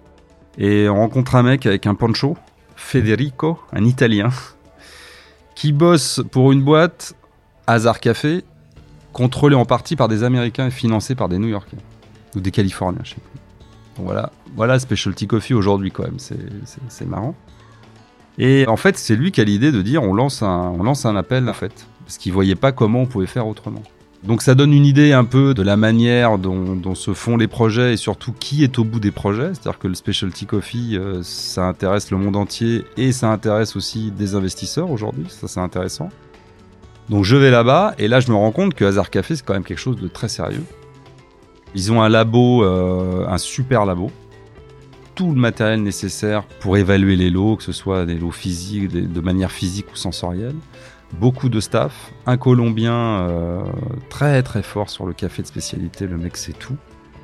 Et 0.59 0.87
on 0.87 0.97
rencontre 0.97 1.35
un 1.35 1.41
mec 1.41 1.65
avec 1.65 1.87
un 1.87 1.95
poncho, 1.95 2.37
Federico, 2.75 3.57
un 3.73 3.83
Italien, 3.83 4.29
qui 5.61 5.73
bosse 5.73 6.23
pour 6.31 6.51
une 6.51 6.63
boîte, 6.63 7.13
Hazard 7.67 7.99
Café, 7.99 8.43
contrôlée 9.13 9.55
en 9.55 9.63
partie 9.63 9.95
par 9.95 10.07
des 10.07 10.23
Américains 10.23 10.65
et 10.65 10.71
financée 10.71 11.13
par 11.13 11.29
des 11.29 11.37
New-Yorkais. 11.37 11.77
Ou 12.35 12.39
des 12.39 12.49
Californiens, 12.49 13.01
je 13.03 13.11
sais 13.11 13.17
plus. 13.17 14.03
voilà, 14.03 14.31
voilà 14.55 14.79
Specialty 14.79 15.27
Coffee 15.27 15.53
aujourd'hui 15.53 15.91
quand 15.91 16.01
même, 16.01 16.17
c'est 16.17 17.05
marrant. 17.07 17.35
Et 18.39 18.65
en 18.67 18.75
fait, 18.75 18.97
c'est 18.97 19.15
lui 19.15 19.31
qui 19.31 19.39
a 19.39 19.43
l'idée 19.43 19.71
de 19.71 19.83
dire 19.83 20.01
on 20.01 20.15
lance 20.15 20.41
un, 20.41 20.75
lance 20.77 21.05
un 21.05 21.15
appel 21.15 21.47
en 21.47 21.53
fait, 21.53 21.85
parce 22.05 22.17
qu'il 22.17 22.33
voyait 22.33 22.55
pas 22.55 22.71
comment 22.71 23.01
on 23.01 23.05
pouvait 23.05 23.27
faire 23.27 23.45
autrement. 23.45 23.83
Donc 24.23 24.43
ça 24.43 24.53
donne 24.53 24.71
une 24.71 24.85
idée 24.85 25.13
un 25.13 25.23
peu 25.23 25.55
de 25.55 25.63
la 25.63 25.77
manière 25.77 26.37
dont, 26.37 26.93
se 26.93 27.13
font 27.13 27.37
les 27.37 27.47
projets 27.47 27.93
et 27.93 27.97
surtout 27.97 28.33
qui 28.33 28.63
est 28.63 28.77
au 28.77 28.83
bout 28.83 28.99
des 28.99 29.11
projets. 29.11 29.53
C'est-à-dire 29.53 29.79
que 29.79 29.87
le 29.87 29.95
specialty 29.95 30.45
coffee, 30.45 30.95
euh, 30.95 31.23
ça 31.23 31.63
intéresse 31.63 32.11
le 32.11 32.17
monde 32.17 32.35
entier 32.35 32.85
et 32.97 33.11
ça 33.11 33.31
intéresse 33.31 33.75
aussi 33.75 34.11
des 34.11 34.35
investisseurs 34.35 34.91
aujourd'hui. 34.91 35.25
Ça 35.29 35.47
c'est 35.47 35.59
intéressant. 35.59 36.09
Donc 37.09 37.25
je 37.25 37.35
vais 37.35 37.49
là-bas 37.49 37.95
et 37.97 38.07
là 38.07 38.19
je 38.19 38.29
me 38.29 38.35
rends 38.35 38.51
compte 38.51 38.75
que 38.75 38.85
Hazard 38.85 39.09
Café 39.09 39.35
c'est 39.35 39.43
quand 39.43 39.53
même 39.53 39.63
quelque 39.63 39.79
chose 39.79 39.99
de 39.99 40.07
très 40.07 40.29
sérieux. 40.29 40.63
Ils 41.73 41.91
ont 41.91 42.03
un 42.03 42.09
labo, 42.09 42.63
euh, 42.63 43.25
un 43.27 43.39
super 43.39 43.85
labo. 43.85 44.11
Tout 45.15 45.33
le 45.33 45.39
matériel 45.39 45.81
nécessaire 45.81 46.43
pour 46.59 46.77
évaluer 46.77 47.15
les 47.15 47.29
lots, 47.29 47.55
que 47.55 47.63
ce 47.63 47.71
soit 47.71 48.05
des 48.05 48.15
lots 48.15 48.31
physiques, 48.31 48.89
de 48.89 49.21
manière 49.21 49.51
physique 49.51 49.87
ou 49.91 49.95
sensorielle 49.95 50.55
beaucoup 51.13 51.49
de 51.49 51.59
staff, 51.59 52.11
un 52.25 52.37
Colombien 52.37 52.93
euh, 52.93 53.63
très 54.09 54.43
très 54.43 54.63
fort 54.63 54.89
sur 54.89 55.05
le 55.05 55.13
café 55.13 55.41
de 55.41 55.47
spécialité, 55.47 56.07
le 56.07 56.17
mec 56.17 56.37
c'est 56.37 56.57
tout. 56.57 56.77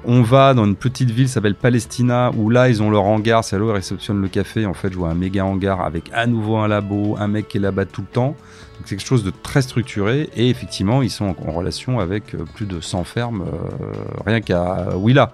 On 0.06 0.22
va 0.22 0.53
dans 0.53 0.65
une 0.65 0.75
petite 0.75 1.10
ville 1.10 1.27
s'appelle 1.27 1.56
Palestina, 1.56 2.32
où 2.38 2.50
là 2.50 2.70
ils 2.70 2.82
ont 2.82 2.89
leur 2.89 3.03
hangar, 3.03 3.44
c'est 3.44 3.58
là 3.58 3.65
où 3.65 3.70
ils 3.70 3.74
réceptionnent 3.74 4.22
le 4.22 4.27
café. 4.27 4.65
En 4.65 4.74
fait, 4.74 4.91
je 4.91 4.98
vois 4.98 5.10
un 5.10 5.15
méga 5.15 5.44
hangar 5.44 5.82
avec 5.82 6.12
à 6.13 6.27
nouveau 6.27 6.58
un 6.58 6.67
labo, 6.67 7.17
un 7.20 7.27
mec 7.27 7.48
qui 7.48 7.58
est 7.58 7.62
là-bas 7.62 7.86
tout 7.86 8.01
le 8.01 8.08
temps. 8.08 8.36
c'est 8.86 8.96
quelque 8.96 9.06
chose 9.06 9.24
de 9.24 9.32
très 9.32 9.62
structuré 9.62 10.29
et 10.36 10.50
effectivement 10.50 11.01
ils 11.01 11.10
sont 11.10 11.36
en, 11.46 11.51
relation 11.51 12.00
avec 12.00 12.36
euh, 12.36 12.46
plus 12.56 12.67
de 12.67 12.79
100 12.79 13.03
fermes, 13.03 13.41
euh, 13.41 13.91
rien 14.25 14.39
qu'à 14.39 14.96
Willa. 14.96 15.34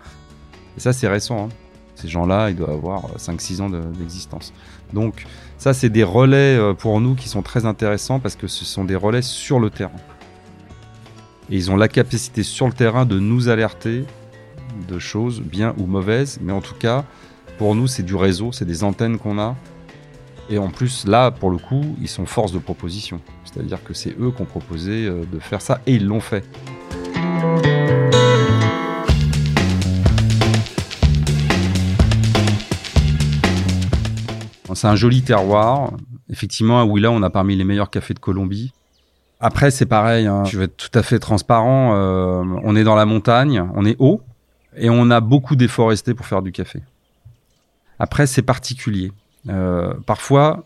Et 0.78 0.80
ça, 0.80 0.94
c'est 0.94 1.08
récent. 1.08 1.46
Hein. 1.46 1.50
Ces 1.96 2.08
gens-là, 2.08 2.50
ils 2.50 2.56
doivent 2.56 2.72
avoir 2.72 3.16
5-6 3.18 3.62
ans 3.62 3.70
d'existence. 3.70 4.54
Donc, 4.94 5.26
ça, 5.64 5.74
c'est 5.74 5.90
des 5.90 6.04
relais 6.04 6.58
euh, 6.58 6.74
pour 6.74 7.00
nous 7.00 7.16
qui 7.16 7.30
sont 7.30 7.42
très 7.42 7.66
intéressants 7.66 8.20
parce 8.20 8.36
que 8.36 8.48
ce 8.48 8.66
sont 8.66 8.84
des 8.84 8.98
relais 8.98 9.22
sur 9.22 9.62
le 9.62 9.70
terrain. 9.70 9.96
Et 11.50 11.56
ils 11.56 11.72
ont 11.72 11.78
la 11.78 11.88
capacité 11.88 12.44
sur 12.44 12.68
le 12.68 12.74
terrain 12.74 13.06
de 13.06 13.18
nous 13.18 13.48
alerter 13.48 14.04
de 14.90 15.00
choses 15.00 15.40
bien 15.40 15.74
ou 15.78 15.86
mauvaises. 15.86 16.38
Mais 16.42 16.52
en 16.52 16.60
tout 16.60 16.76
cas, 16.76 17.06
pour 17.58 17.76
nous, 17.76 17.88
c'est 17.88 18.04
du 18.04 18.14
réseau, 18.14 18.52
c'est 18.52 18.66
des 18.66 18.84
antennes 18.84 19.18
qu'on 19.18 19.40
a. 19.40 19.56
Et 20.50 20.58
en 20.58 20.68
plus, 20.68 21.08
là, 21.08 21.32
pour 21.32 21.50
le 21.50 21.58
coup, 21.58 21.96
ils 22.02 22.10
sont 22.10 22.26
force 22.26 22.52
de 22.52 22.60
proposition. 22.60 23.22
C'est-à-dire 23.46 23.82
que 23.86 23.94
c'est 23.94 24.20
eux 24.20 24.34
qui 24.36 24.42
ont 24.42 24.46
proposé 24.46 25.06
euh, 25.06 25.24
de 25.32 25.40
faire 25.40 25.62
ça 25.62 25.80
et 25.88 25.94
ils 25.94 26.06
l'ont 26.06 26.20
fait. 26.20 26.44
C'est 34.84 34.90
un 34.90 34.98
joli 34.98 35.22
terroir. 35.22 35.94
Effectivement, 36.30 36.82
à 36.82 36.84
Ouila, 36.84 37.10
on 37.10 37.24
a 37.24 37.30
parmi 37.30 37.56
les 37.56 37.64
meilleurs 37.64 37.90
cafés 37.90 38.14
de 38.14 38.20
Colombie. 38.20 38.74
Après, 39.40 39.72
c'est 39.72 39.86
pareil, 39.86 40.28
hein. 40.28 40.44
je 40.44 40.58
vais 40.58 40.66
être 40.66 40.76
tout 40.76 41.00
à 41.00 41.02
fait 41.04 41.20
transparent. 41.20 41.96
Euh, 41.96 42.44
on 42.66 42.76
est 42.76 42.84
dans 42.84 42.96
la 42.96 43.06
montagne, 43.06 43.66
on 43.76 43.86
est 43.86 43.96
haut, 44.00 44.20
et 44.76 44.90
on 44.90 45.10
a 45.10 45.22
beaucoup 45.22 45.56
déforesté 45.56 46.14
pour 46.14 46.26
faire 46.26 46.42
du 46.42 46.52
café. 46.52 46.82
Après, 47.98 48.28
c'est 48.28 48.42
particulier. 48.42 49.14
Euh, 49.48 49.94
parfois, 50.06 50.66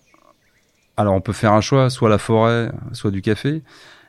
alors 0.97 1.13
on 1.13 1.21
peut 1.21 1.31
faire 1.31 1.53
un 1.53 1.61
choix, 1.61 1.91
soit 1.91 2.09
la 2.09 2.17
forêt, 2.17 2.71
soit 2.93 3.11
du 3.11 3.21
café, 3.21 3.61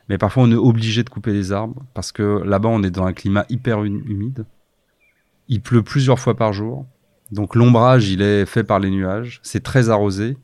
mais 0.09 0.17
parfois 0.17 0.41
on 0.41 0.51
est 0.51 0.55
obligé 0.55 1.03
de 1.03 1.09
couper 1.11 1.33
les 1.33 1.51
arbres 1.51 1.83
parce 1.93 2.11
que 2.11 2.41
là-bas 2.43 2.69
on 2.69 2.81
est 2.81 2.89
dans 2.89 3.05
un 3.05 3.13
climat 3.13 3.45
hyper 3.49 3.83
humide. 3.83 4.47
Il 5.49 5.61
pleut 5.61 5.83
plusieurs 5.83 6.17
fois 6.17 6.35
par 6.35 6.51
jour. 6.51 6.87
Donc 7.31 7.55
l'ombrage, 7.55 8.09
il 8.09 8.21
est 8.21 8.45
fait 8.45 8.63
par 8.63 8.79
les 8.79 8.89
nuages. 8.89 9.39
C'est 9.43 9.63
très 9.63 9.89
arrosé. 9.89 10.37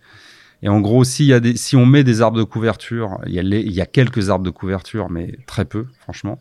Et 0.62 0.70
en 0.70 0.80
gros, 0.80 1.04
s'il 1.04 1.26
y 1.26 1.34
a 1.34 1.40
des, 1.40 1.58
si 1.58 1.76
on 1.76 1.86
met 1.86 2.04
des 2.04 2.22
arbres 2.22 2.38
de 2.38 2.44
couverture, 2.44 3.20
il 3.28 3.34
y, 3.34 3.40
a 3.40 3.44
y 3.44 3.82
a 3.82 3.86
quelques 3.86 4.30
arbres 4.30 4.46
de 4.46 4.50
couverture, 4.50 5.10
mais 5.10 5.38
très 5.46 5.66
peu, 5.66 5.86
franchement. 6.00 6.40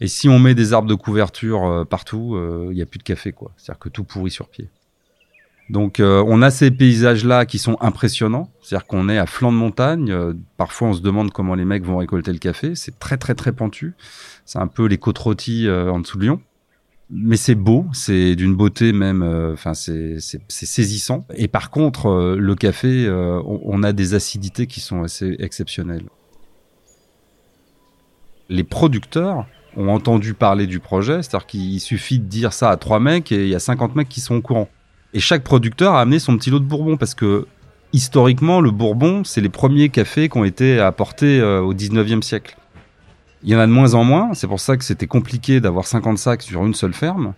Et 0.00 0.08
si 0.08 0.28
on 0.28 0.38
met 0.38 0.54
des 0.54 0.72
arbres 0.72 0.88
de 0.88 0.94
couverture 0.94 1.66
euh, 1.66 1.84
partout, 1.84 2.34
euh, 2.34 2.68
il 2.70 2.76
n'y 2.76 2.82
a 2.82 2.86
plus 2.86 2.98
de 2.98 3.02
café, 3.02 3.32
quoi. 3.32 3.52
C'est-à-dire 3.56 3.78
que 3.78 3.88
tout 3.90 4.04
pourrit 4.04 4.30
sur 4.30 4.48
pied. 4.48 4.68
Donc 5.68 6.00
euh, 6.00 6.24
on 6.26 6.42
a 6.42 6.50
ces 6.50 6.70
paysages-là 6.70 7.46
qui 7.46 7.58
sont 7.58 7.76
impressionnants. 7.80 8.50
C'est-à-dire 8.62 8.86
qu'on 8.86 9.08
est 9.08 9.18
à 9.18 9.26
flanc 9.26 9.52
de 9.52 9.56
montagne. 9.56 10.12
parfois 10.56 10.88
on 10.88 10.94
se 10.94 11.00
demande 11.00 11.30
comment 11.30 11.54
les 11.54 11.64
mecs 11.64 11.84
vont 11.84 11.98
récolter 11.98 12.32
le 12.32 12.38
café. 12.38 12.74
C'est 12.74 12.98
très 12.98 13.18
très 13.18 13.34
très 13.36 13.52
pentu. 13.52 13.94
C'est 14.46 14.58
un 14.58 14.66
peu 14.66 14.86
les 14.86 14.98
côtes 14.98 15.18
rôties 15.18 15.68
en 15.70 16.00
dessous 16.00 16.18
de 16.18 16.24
Lyon 16.24 16.40
mais 17.10 17.36
c'est 17.36 17.56
beau, 17.56 17.86
c'est 17.92 18.36
d'une 18.36 18.54
beauté 18.54 18.92
même, 18.92 19.22
euh, 19.22 19.52
enfin 19.52 19.74
c'est 19.74 20.18
saisissant. 20.48 21.26
Et 21.34 21.48
par 21.48 21.70
contre, 21.70 22.06
euh, 22.06 22.36
le 22.36 22.54
café, 22.54 23.06
euh, 23.06 23.42
on, 23.44 23.82
a 23.82 23.92
des 23.92 24.14
acidités 24.14 24.66
qui 24.66 24.80
sont 24.80 25.02
assez 25.02 25.36
exceptionnelles. 25.40 26.04
Les 28.48 28.64
producteurs 28.64 29.46
ont 29.76 29.88
entendu 29.88 30.34
parler 30.34 30.66
du 30.66 30.78
projet, 30.78 31.22
c'est-à-dire 31.22 31.46
qu'il 31.46 31.80
suffit 31.80 32.18
de 32.20 32.24
dire 32.24 32.52
ça 32.52 32.70
à 32.70 32.76
trois 32.76 33.00
mecs 33.00 33.32
et 33.32 33.44
il 33.44 33.48
y 33.48 33.54
a 33.54 33.60
50 33.60 33.96
mecs 33.96 34.08
qui 34.08 34.20
sont 34.20 34.36
au 34.36 34.42
courant. 34.42 34.68
Et 35.12 35.20
chaque 35.20 35.42
producteur 35.42 35.94
a 35.94 36.00
amené 36.00 36.20
son 36.20 36.36
petit 36.36 36.50
lot 36.50 36.60
de 36.60 36.64
Bourbon 36.64 36.96
parce 36.96 37.14
que 37.14 37.46
historiquement, 37.92 38.60
le 38.60 38.70
Bourbon, 38.70 39.24
c'est 39.24 39.40
les 39.40 39.48
premiers 39.48 39.88
cafés 39.88 40.28
qui 40.28 40.38
ont 40.38 40.44
été 40.44 40.78
apportés 40.78 41.42
au 41.42 41.74
19e 41.74 42.22
siècle. 42.22 42.56
Il 43.42 43.50
y 43.50 43.56
en 43.56 43.58
a 43.58 43.66
de 43.66 43.72
moins 43.72 43.94
en 43.94 44.04
moins. 44.04 44.34
C'est 44.34 44.46
pour 44.46 44.60
ça 44.60 44.76
que 44.76 44.84
c'était 44.84 45.06
compliqué 45.06 45.60
d'avoir 45.60 45.86
50 45.86 46.18
sacs 46.18 46.42
sur 46.42 46.64
une 46.64 46.74
seule 46.74 46.92
ferme. 46.92 47.34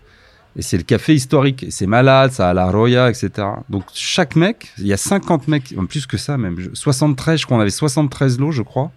Et 0.57 0.63
c'est 0.63 0.77
le 0.77 0.83
café 0.83 1.15
historique. 1.15 1.67
C'est 1.71 1.87
malade, 1.87 2.33
ça 2.33 2.51
a 2.51 2.55
la 2.55 2.71
Roya, 2.71 3.09
etc. 3.09 3.31
Donc 3.71 3.85
chaque 3.95 4.37
mec, 4.37 4.73
il 4.79 4.87
y 4.87 4.93
a 4.93 4.97
50 4.97 5.49
mecs, 5.49 5.75
plus 5.89 6.07
que 6.07 6.17
ça 6.17 6.37
même. 6.37 6.57
73, 6.75 7.41
je 7.41 7.47
crois, 7.47 7.57
on 7.57 7.61
avait 7.61 7.71
73 7.71 8.39
lots, 8.39 8.53
je 8.53 8.63
crois. 8.63 8.91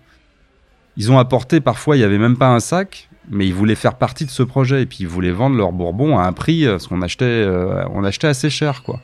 Ils 0.98 1.12
ont 1.12 1.20
apporté, 1.20 1.62
parfois, 1.62 1.98
il 1.98 2.00
y 2.00 2.04
avait 2.04 2.18
même 2.18 2.38
pas 2.38 2.50
un 2.50 2.60
sac, 2.60 3.10
mais 3.30 3.48
ils 3.48 3.54
voulaient 3.54 3.76
faire 3.76 3.96
partie 3.96 4.26
de 4.26 4.32
ce 4.32 4.44
projet. 4.44 4.82
Et 4.82 4.86
puis 4.86 5.00
ils 5.02 5.08
voulaient 5.08 5.32
vendre 5.32 5.56
leur 5.56 5.72
bourbon 5.72 6.18
à 6.18 6.24
un 6.24 6.34
prix, 6.34 6.66
parce 6.66 6.88
qu'on 6.88 7.02
achetait, 7.02 7.26
euh, 7.26 7.86
on 7.94 8.04
achetait 8.04 8.28
assez 8.28 8.50
cher, 8.50 8.84
quoi. 8.84 9.00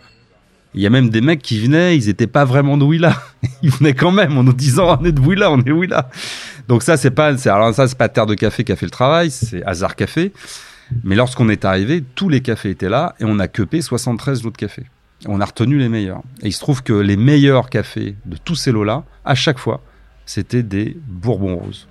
Il 0.74 0.82
y 0.82 0.88
a 0.88 0.90
même 0.90 1.10
des 1.10 1.22
mecs 1.22 1.42
qui 1.42 1.60
venaient, 1.60 1.98
ils 1.98 2.08
étaient 2.10 2.28
pas 2.28 2.46
vraiment 2.46 2.78
de 2.78 2.86
Willa. 2.86 3.16
Ils 3.64 3.72
venaient 3.72 3.94
quand 3.94 4.12
même 4.12 4.38
en 4.38 4.44
nous 4.44 4.54
disant 4.54 4.98
on 5.00 5.06
est 5.06 5.12
de 5.12 5.22
Willa, 5.22 5.52
on 5.52 5.62
est 5.62 5.72
Willa. 5.72 6.10
Donc 6.68 6.84
ça 6.84 6.98
c'est 6.98 7.12
pas 7.12 7.34
alors 7.50 7.74
ça 7.74 7.88
c'est 7.88 7.98
pas 7.98 8.10
Terre 8.10 8.26
de 8.26 8.36
café 8.36 8.64
qui 8.64 8.72
a 8.72 8.76
fait 8.76 8.86
le 8.86 8.92
travail, 8.92 9.32
c'est 9.32 9.64
Hasard 9.64 9.96
Café. 9.96 10.32
Mais 11.04 11.16
lorsqu'on 11.16 11.50
est 11.50 11.66
arrivé, 11.66 12.04
tous 12.16 12.30
les 12.30 12.42
cafés 12.42 12.72
étaient 12.72 12.90
là 12.90 13.16
et 13.20 13.26
on 13.26 13.40
a 13.40 13.48
cupé 13.48 13.82
73 13.82 14.44
lots 14.44 14.52
de 14.52 14.58
café. 14.58 14.86
On 15.28 15.40
a 15.40 15.46
retenu 15.46 15.78
les 15.78 15.90
meilleurs. 15.90 16.22
Et 16.42 16.48
il 16.48 16.52
se 16.52 16.60
trouve 16.60 16.84
que 16.84 16.94
les 16.94 17.16
meilleurs 17.16 17.70
cafés 17.70 18.16
de 18.26 18.38
tous 18.38 18.56
ces 18.56 18.72
lots-là, 18.72 19.04
à 19.24 19.36
chaque 19.36 19.60
fois, 19.60 19.82
c'était 20.26 20.64
des 20.64 20.98
Bourbons 21.08 21.58
roses. 21.58 21.88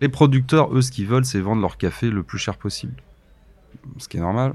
Les 0.00 0.08
producteurs, 0.08 0.74
eux, 0.74 0.82
ce 0.82 0.90
qu'ils 0.90 1.06
veulent, 1.06 1.24
c'est 1.24 1.40
vendre 1.40 1.62
leur 1.62 1.76
café 1.76 2.10
le 2.10 2.22
plus 2.22 2.38
cher 2.38 2.56
possible. 2.56 3.02
Ce 3.98 4.08
qui 4.08 4.18
est 4.18 4.20
normal. 4.20 4.54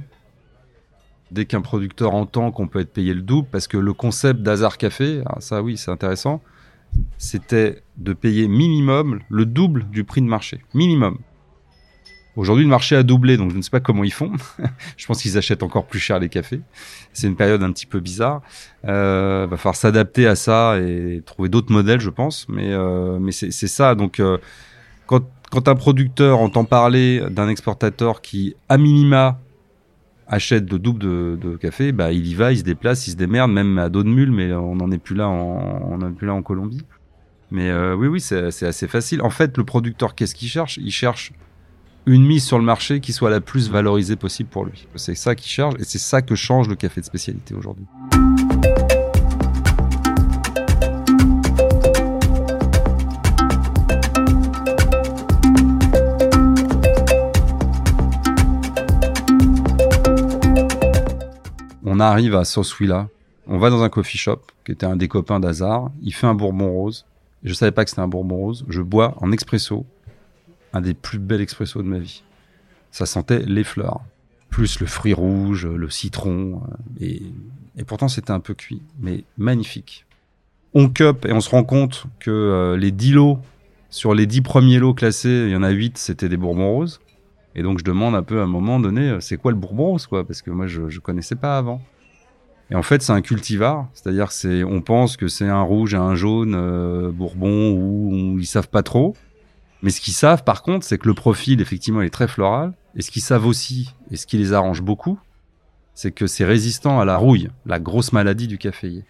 Dès 1.32 1.46
qu'un 1.46 1.62
producteur 1.62 2.14
entend 2.14 2.52
qu'on 2.52 2.68
peut 2.68 2.80
être 2.80 2.94
payé 2.94 3.14
le 3.14 3.22
double, 3.22 3.48
parce 3.52 3.68
que 3.68 3.78
le 3.78 3.94
concept 3.94 4.42
d'Hazard 4.42 4.78
Café, 4.78 5.22
ah, 5.26 5.38
ça 5.40 5.62
oui, 5.62 5.78
c'est 5.78 5.92
intéressant, 5.92 6.42
c'était 7.18 7.82
de 7.98 8.14
payer 8.14 8.48
minimum 8.48 9.20
le 9.30 9.46
double 9.46 9.90
du 9.90 10.04
prix 10.04 10.22
de 10.22 10.28
marché. 10.28 10.62
Minimum. 10.74 11.18
Aujourd'hui, 12.36 12.66
le 12.66 12.70
marché 12.70 12.98
a 12.98 13.04
doublé, 13.04 13.38
donc 13.38 13.52
je 13.52 13.58
ne 13.58 13.62
sais 13.62 13.70
pas 13.70 13.80
comment 13.80 14.04
ils 14.04 14.12
font. 14.12 14.34
je 14.98 15.06
pense 15.06 15.22
qu'ils 15.22 15.38
achètent 15.38 15.64
encore 15.64 15.86
plus 15.86 16.00
cher 16.00 16.20
les 16.20 16.28
cafés. 16.28 16.60
C'est 17.14 17.28
une 17.28 17.38
période 17.38 17.64
un 17.64 17.72
petit 17.72 17.86
peu 17.86 18.02
bizarre. 18.02 18.42
Euh, 18.86 19.48
va 19.50 19.56
falloir 19.56 19.76
s'adapter 19.76 20.28
à 20.28 20.36
ça 20.36 20.78
et 20.80 21.24
trouver 21.26 21.48
d'autres 21.48 21.72
modèles, 21.72 22.02
je 22.02 22.10
pense. 22.10 22.46
Mais, 22.50 22.74
euh, 22.74 23.20
mais 23.20 23.32
c'est 23.32 23.52
ça. 23.52 23.96
Donc, 23.96 24.20
euh, 24.20 24.38
quand, 25.08 25.22
quand 25.50 25.70
un 25.70 25.76
producteur 25.76 26.40
entend 26.40 26.66
parler 26.66 27.24
d'un 27.30 27.48
exportateur 27.48 28.22
qui, 28.22 28.56
à 28.68 28.78
minima, 28.78 29.40
achète 30.28 30.72
le 30.72 30.80
double 30.80 31.00
de, 31.00 31.58
café, 31.58 31.92
bah 31.92 32.12
il 32.12 32.26
y 32.26 32.34
va, 32.34 32.52
il 32.52 32.60
se 32.60 32.64
déplace, 32.64 33.08
il 33.08 33.12
se 33.12 33.16
démerde, 33.16 33.52
même 33.52 33.78
à 33.78 33.90
dos 33.90 34.04
de 34.04 34.10
mule, 34.10 34.32
mais 34.32 34.54
on 34.54 34.76
n'en 34.76 34.92
est 34.92 34.98
plus 34.98 35.16
là 35.16 35.28
en, 35.28 36.00
on 36.02 36.14
plus 36.14 36.28
là 36.28 36.34
en 36.34 36.42
Colombie. 36.42 36.82
Mais 37.52 37.70
euh, 37.70 37.96
oui, 37.96 38.08
oui, 38.08 38.20
c'est 38.20 38.44
assez 38.66 38.88
facile. 38.88 39.22
En 39.22 39.30
fait, 39.30 39.58
le 39.58 39.64
producteur, 39.64 40.16
qu'est-ce 40.16 40.36
qu'il 40.36 40.50
cherche? 40.50 40.78
Il 40.78 40.92
cherche 40.92 41.32
une 42.06 42.26
mise 42.26 42.44
sur 42.44 42.60
le 42.60 42.64
marché 42.64 43.00
qui 43.00 43.14
soit 43.14 43.30
la 43.30 43.42
plus 43.42 43.70
valorisée 43.70 44.16
possible 44.16 44.50
pour 44.50 44.66
lui. 44.66 44.88
C'est 44.96 45.16
ça 45.16 45.36
qu'il 45.36 45.50
cherche 45.50 45.76
et 45.80 45.84
c'est 45.84 46.00
ça 46.00 46.22
que 46.22 46.36
change 46.36 46.70
le 46.70 46.76
café 46.76 47.02
de 47.02 47.06
spécialité 47.06 47.56
aujourd'hui. 47.56 47.86
On 61.96 62.02
arrive 62.02 62.36
à 62.36 62.44
Soswilla, 62.44 63.08
on 63.48 63.58
va 63.58 63.70
dans 63.70 63.82
un 63.82 63.88
coffee 63.88 64.18
shop, 64.18 64.42
qui 64.66 64.74
était 64.74 64.86
un 64.86 64.98
des 64.98 65.08
copains 65.08 65.40
d'Hazard, 65.40 65.92
il 66.02 66.14
fait 66.14 66.28
un 66.28 66.34
bourbon 66.34 66.70
rose, 66.70 67.06
je 67.44 67.54
savais 67.54 67.72
pas 67.72 67.86
que 67.86 67.90
c'était 67.90 68.02
un 68.02 68.08
bourbon 68.10 68.36
rose, 68.36 68.66
je 68.68 68.82
bois 68.82 69.16
en 69.22 69.32
expresso, 69.32 69.86
un 70.74 70.82
des 70.82 70.94
plus 70.94 71.20
bels 71.20 71.40
expressos 71.40 71.82
de 71.82 71.88
ma 71.88 72.00
vie. 72.00 72.22
Ça 72.92 73.06
sentait 73.06 73.40
les 73.40 73.64
fleurs, 73.64 74.02
plus 74.50 74.82
le 74.82 74.88
fruit 74.88 75.14
rouge, 75.14 75.66
le 75.66 75.90
citron, 75.90 76.64
euh, 77.02 77.06
et, 77.78 77.84
pourtant 77.88 78.10
c'était 78.10 78.32
un 78.32 78.42
peu 78.42 78.56
cuit, 78.56 78.82
mais 79.00 79.24
magnifique. 79.38 80.06
On 80.74 80.90
cup 80.90 81.26
et 81.26 81.32
on 81.32 81.40
se 81.40 81.50
rend 81.50 81.64
compte 81.64 82.08
que 82.20 82.30
euh, 82.30 82.76
les 82.76 82.92
10 82.92 83.14
lots, 83.14 83.40
sur 83.90 84.14
les 84.14 84.26
10 84.26 84.42
premiers 84.42 84.80
lots 84.80 84.94
classés, 84.94 85.46
il 85.46 85.52
y 85.52 85.56
en 85.56 85.64
a 85.64 85.70
8, 85.70 85.98
c'était 85.98 86.28
des 86.28 86.36
bourbons 86.36 86.74
roses. 86.74 87.00
Et 87.56 87.64
donc 87.64 87.80
je 87.80 87.84
demande 87.84 88.16
un 88.16 88.24
peu 88.24 88.42
à 88.42 88.44
un 88.44 88.48
moment 88.48 88.80
donné, 88.80 89.10
euh, 89.10 89.20
c'est 89.22 89.38
quoi 89.38 89.52
le 89.52 89.58
Bourbon 89.58 89.92
rose 89.92 90.08
quoi? 90.08 90.26
Parce 90.28 90.42
que 90.42 90.52
moi 90.52 90.68
je 90.68 90.90
je 90.90 91.00
connaissais 91.00 91.36
pas 91.36 91.58
avant. 91.58 91.82
Et 92.70 92.76
en 92.76 92.84
fait 92.84 93.02
c'est 93.02 93.14
un 93.14 93.22
cultivar, 93.22 93.88
c'est-à-dire 93.94 94.32
c'est 94.32 94.64
on 94.64 94.82
pense 94.82 95.18
que 95.18 95.28
c'est 95.28 95.48
un 95.48 95.62
rouge 95.62 95.94
et 95.94 95.98
un 95.98 96.16
jaune 96.16 96.54
euh, 96.56 97.12
Bourbon 97.12 97.72
ou 97.72 98.38
ils 98.40 98.46
savent 98.46 98.70
pas 98.70 98.84
trop. 98.84 99.16
Mais 99.82 99.90
ce 99.90 100.02
qu'ils 100.02 100.14
savent 100.14 100.44
par 100.44 100.64
contre, 100.64 100.86
c'est 100.86 100.98
que 100.98 101.08
le 101.08 101.14
profil 101.14 101.62
effectivement 101.62 102.02
est 102.02 102.10
très 102.10 102.28
floral. 102.28 102.74
Et 102.98 103.02
ce 103.02 103.12
qu'ils 103.12 103.22
savent 103.22 103.46
aussi, 103.46 103.94
et 104.10 104.16
ce 104.16 104.26
qui 104.26 104.38
les 104.38 104.54
arrange 104.54 104.82
beaucoup, 104.82 105.20
c'est 105.94 106.12
que 106.12 106.28
c'est 106.28 106.46
résistant 106.46 107.00
à 107.00 107.06
la 107.06 107.18
rouille, 107.18 107.50
la 107.66 107.80
grosse 107.80 108.14
maladie 108.14 108.48
du 108.48 108.58
caféier. 108.58 109.04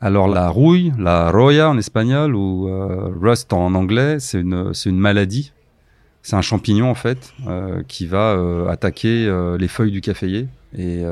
Alors 0.00 0.28
la 0.28 0.50
rouille, 0.50 0.92
la 0.98 1.30
roya 1.30 1.70
en 1.70 1.78
espagnol 1.78 2.34
ou 2.34 2.68
euh, 2.68 3.10
rust 3.18 3.52
en 3.52 3.74
anglais, 3.74 4.20
c'est 4.20 4.40
une, 4.40 4.74
c'est 4.74 4.90
une 4.90 4.98
maladie 4.98 5.52
c'est 6.26 6.34
un 6.34 6.42
champignon 6.42 6.90
en 6.90 6.96
fait 6.96 7.32
euh, 7.46 7.84
qui 7.86 8.08
va 8.08 8.32
euh, 8.32 8.66
attaquer 8.66 9.28
euh, 9.28 9.56
les 9.56 9.68
feuilles 9.68 9.92
du 9.92 10.00
caféier 10.00 10.48
et, 10.76 11.04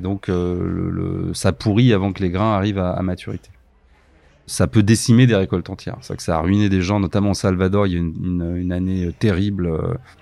donc 0.00 0.28
le, 0.28 1.32
ça 1.34 1.52
pourrit 1.52 1.92
avant 1.92 2.12
que 2.12 2.22
les 2.22 2.30
grains 2.30 2.54
arrivent 2.54 2.78
à, 2.78 3.02
maturité. 3.02 3.50
ça 4.46 4.68
peut 4.68 4.84
décimer 4.84 5.26
des 5.26 5.34
récoltes 5.34 5.68
entières. 5.68 5.98
C'est 6.00 6.16
que 6.16 6.22
ça 6.22 6.38
a 6.38 6.40
ruiné 6.40 6.70
des 6.70 6.80
gens, 6.80 6.98
notamment 6.98 7.32
au 7.32 7.34
Salvador. 7.34 7.86
Il 7.86 7.92
y 7.92 7.96
a 7.96 7.98
une, 7.98 8.56
une, 8.56 8.72
année 8.72 9.12
terrible. 9.18 9.70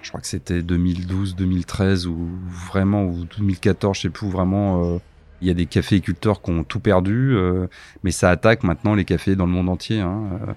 Je 0.03 0.09
crois 0.09 0.21
que 0.21 0.27
c'était 0.27 0.63
2012, 0.63 1.37
2013 1.37 2.09
ou 2.09 2.29
vraiment 2.69 3.05
ou 3.05 3.25
2014, 3.39 3.97
je 3.97 4.03
sais 4.03 4.09
plus. 4.09 4.27
Où 4.27 4.31
vraiment, 4.31 4.99
il 5.43 5.47
y 5.47 5.51
a 5.51 5.55
des 5.55 5.67
caféiculteurs 5.67 6.43
qui 6.43 6.51
ont 6.51 6.65
tout 6.65 6.81
perdu, 6.81 7.37
mais 8.03 8.11
ça 8.11 8.31
attaque 8.31 8.65
maintenant 8.65 8.95
les 8.95 9.05
cafés 9.05 9.37
dans 9.37 9.47
le 9.47 9.53
monde 9.53 9.69
entier. 9.69 10.01
Hein, 10.01 10.57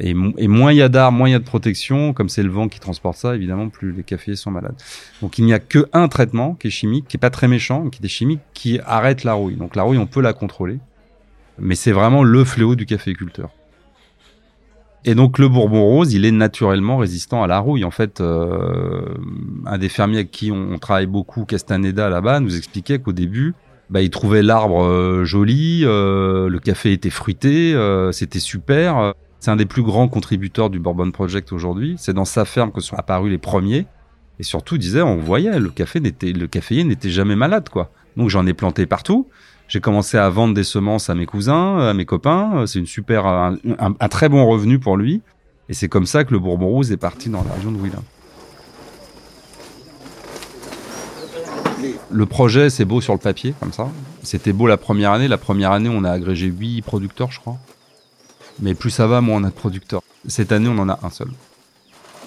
et, 0.00 0.10
et, 0.10 0.48
moins 0.48 0.72
il 0.72 0.76
y 0.76 0.82
a 0.82 0.88
d'arbres, 0.88 1.16
moins 1.16 1.28
il 1.28 1.32
y 1.32 1.34
a 1.34 1.38
de 1.38 1.44
protection. 1.44 2.12
Comme 2.12 2.28
c'est 2.28 2.42
le 2.42 2.50
vent 2.50 2.68
qui 2.68 2.80
transporte 2.80 3.16
ça, 3.16 3.34
évidemment, 3.34 3.68
plus 3.68 3.92
les 3.92 4.02
cafés 4.02 4.36
sont 4.36 4.50
malades. 4.50 4.76
Donc 5.22 5.38
il 5.38 5.44
n'y 5.44 5.54
a 5.54 5.58
que 5.58 5.86
un 5.92 6.08
traitement 6.08 6.54
qui 6.54 6.68
est 6.68 6.70
chimique, 6.70 7.08
qui 7.08 7.16
est 7.16 7.20
pas 7.20 7.30
très 7.30 7.48
méchant, 7.48 7.88
qui 7.88 8.04
est 8.04 8.08
chimique, 8.08 8.40
qui 8.52 8.80
arrête 8.84 9.24
la 9.24 9.32
rouille. 9.32 9.56
Donc 9.56 9.76
la 9.76 9.82
rouille, 9.82 9.98
on 9.98 10.06
peut 10.06 10.20
la 10.20 10.32
contrôler 10.32 10.78
mais 11.58 11.74
c'est 11.74 11.92
vraiment 11.92 12.22
le 12.22 12.44
fléau 12.44 12.74
du 12.74 12.86
caféiculteur. 12.86 13.50
Et 15.04 15.14
donc 15.14 15.38
le 15.38 15.48
Bourbon 15.48 15.84
rose, 15.84 16.12
il 16.14 16.24
est 16.24 16.32
naturellement 16.32 16.96
résistant 16.96 17.42
à 17.42 17.46
la 17.46 17.60
rouille. 17.60 17.84
En 17.84 17.92
fait, 17.92 18.20
euh, 18.20 19.14
un 19.64 19.78
des 19.78 19.88
fermiers 19.88 20.18
avec 20.18 20.32
qui 20.32 20.50
on, 20.50 20.78
travaille 20.78 21.06
beaucoup, 21.06 21.44
Castaneda 21.44 22.08
là-bas, 22.08 22.40
nous 22.40 22.56
expliquait 22.56 22.98
qu'au 22.98 23.12
début, 23.12 23.54
bah, 23.88 24.02
il 24.02 24.10
trouvait 24.10 24.42
l'arbre 24.42 24.82
euh, 24.82 25.24
joli, 25.24 25.82
euh, 25.84 26.48
le 26.48 26.58
café 26.58 26.92
était 26.92 27.10
fruité, 27.10 27.72
euh, 27.72 28.10
c'était 28.10 28.40
super. 28.40 29.14
C'est 29.40 29.50
un 29.50 29.56
des 29.56 29.66
plus 29.66 29.82
grands 29.82 30.08
contributeurs 30.08 30.70
du 30.70 30.78
Bourbon 30.78 31.10
Project 31.10 31.52
aujourd'hui. 31.52 31.96
C'est 31.98 32.14
dans 32.14 32.24
sa 32.24 32.44
ferme 32.44 32.72
que 32.72 32.80
sont 32.80 32.96
apparus 32.96 33.30
les 33.30 33.38
premiers. 33.38 33.86
Et 34.38 34.42
surtout, 34.42 34.78
disait, 34.78 35.02
on 35.02 35.16
voyait, 35.16 35.58
le 35.58 35.70
café 35.70 36.00
n'était, 36.00 36.32
caféier 36.48 36.84
n'était 36.84 37.10
jamais 37.10 37.36
malade, 37.36 37.68
quoi. 37.68 37.90
Donc 38.16 38.28
j'en 38.28 38.46
ai 38.46 38.54
planté 38.54 38.86
partout. 38.86 39.28
J'ai 39.68 39.80
commencé 39.80 40.16
à 40.16 40.28
vendre 40.28 40.54
des 40.54 40.64
semences 40.64 41.10
à 41.10 41.14
mes 41.14 41.26
cousins, 41.26 41.78
à 41.78 41.92
mes 41.94 42.04
copains. 42.04 42.66
C'est 42.66 42.78
une 42.78 42.86
super, 42.86 43.26
un, 43.26 44.08
très 44.08 44.28
bon 44.28 44.46
revenu 44.46 44.78
pour 44.78 44.96
lui. 44.96 45.22
Et 45.68 45.74
c'est 45.74 45.88
comme 45.88 46.06
ça 46.06 46.24
que 46.24 46.32
le 46.32 46.38
Bourbon 46.38 46.68
Rose 46.68 46.92
est 46.92 46.96
parti 46.96 47.28
dans 47.28 47.42
la 47.42 47.54
région 47.54 47.72
de 47.72 47.78
Willa. 47.78 47.98
Le 52.10 52.26
projet, 52.26 52.70
c'est 52.70 52.84
beau 52.84 53.00
sur 53.00 53.12
le 53.12 53.18
papier, 53.18 53.54
comme 53.60 53.72
ça. 53.72 53.88
C'était 54.22 54.52
beau 54.52 54.66
la 54.66 54.76
première 54.76 55.12
année. 55.12 55.28
La 55.28 55.38
première 55.38 55.72
année, 55.72 55.90
on 55.92 56.04
a 56.04 56.10
agrégé 56.10 56.46
8 56.46 56.82
producteurs, 56.82 57.32
je 57.32 57.40
crois. 57.40 57.58
Mais 58.60 58.74
plus 58.74 58.90
ça 58.90 59.06
va, 59.06 59.20
moins 59.20 59.40
on 59.40 59.44
a 59.44 59.50
de 59.50 59.54
producteurs. 59.54 60.02
Cette 60.26 60.52
année, 60.52 60.68
on 60.68 60.78
en 60.78 60.88
a 60.88 60.98
un 61.02 61.10
seul. 61.10 61.28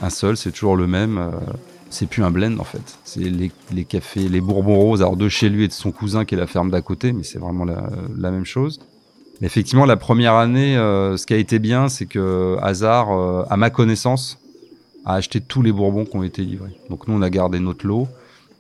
Un 0.02 0.10
seul, 0.10 0.38
c'est 0.38 0.52
toujours 0.52 0.76
le 0.76 0.88
même. 0.88 1.18
Euh, 1.18 1.32
c'est 1.90 2.06
plus 2.06 2.24
un 2.24 2.32
blend 2.32 2.58
en 2.60 2.64
fait. 2.64 3.00
C'est 3.04 3.20
les, 3.20 3.52
cafés, 3.84 4.30
les 4.30 4.42
Bourbons 4.42 4.80
roses, 4.80 5.02
alors 5.02 5.18
de 5.18 5.28
chez 5.28 5.50
lui 5.50 5.64
et 5.64 5.68
de 5.68 5.74
son 5.74 5.92
cousin 5.92 6.24
qui 6.24 6.36
est 6.36 6.38
la 6.38 6.48
ferme 6.48 6.70
d'à 6.70 6.82
côté, 6.82 7.14
mais 7.14 7.24
c'est 7.24 7.40
vraiment 7.40 7.66
la, 7.66 8.32
même 8.32 8.46
chose. 8.46 8.80
Effectivement, 9.42 9.86
la 9.86 9.98
première 9.98 10.36
année, 10.36 10.78
euh, 10.78 11.18
ce 11.18 11.26
qui 11.26 11.34
a 11.34 11.38
été 11.38 11.60
bien, 11.60 11.90
c'est 11.90 12.06
que 12.06 12.58
Hazard, 12.62 13.12
euh, 13.12 13.44
à 13.50 13.58
ma 13.58 13.70
connaissance, 13.70 14.38
a 15.06 15.16
acheté 15.16 15.42
tous 15.42 15.62
les 15.62 15.72
Bourbons 15.72 16.06
qui 16.06 16.16
ont 16.16 16.24
été 16.24 16.44
livrés. 16.44 16.78
Donc 16.90 17.08
nous, 17.08 17.16
on 17.16 17.22
a 17.22 17.30
gardé 17.30 17.60
notre 17.60 17.88
lot 17.88 18.08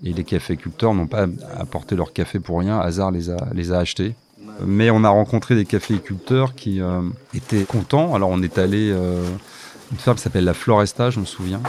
et 0.03 0.13
les 0.13 0.23
caféiculteurs 0.23 0.93
n'ont 0.93 1.07
pas 1.07 1.27
apporté 1.57 1.95
leur 1.95 2.13
café 2.13 2.39
pour 2.39 2.59
rien. 2.59 2.79
Hazard 2.79 3.11
les 3.11 3.71
a 3.71 3.77
achetés. 3.77 4.15
Mais 4.65 4.89
on 4.89 5.03
a 5.03 5.09
rencontré 5.09 5.55
des 5.55 5.65
caféiculteurs 5.65 6.55
qui 6.55 6.81
euh, 6.81 7.01
étaient 7.33 7.63
contents. 7.63 8.15
Alors 8.15 8.29
on 8.29 8.41
est 8.41 8.57
allé, 8.57 8.89
une 8.89 9.97
ferme 9.97 10.17
s'appelle 10.17 10.45
la 10.45 10.53
Floresta, 10.53 11.09
je 11.09 11.19
me 11.19 11.25
souviens. 11.25 11.61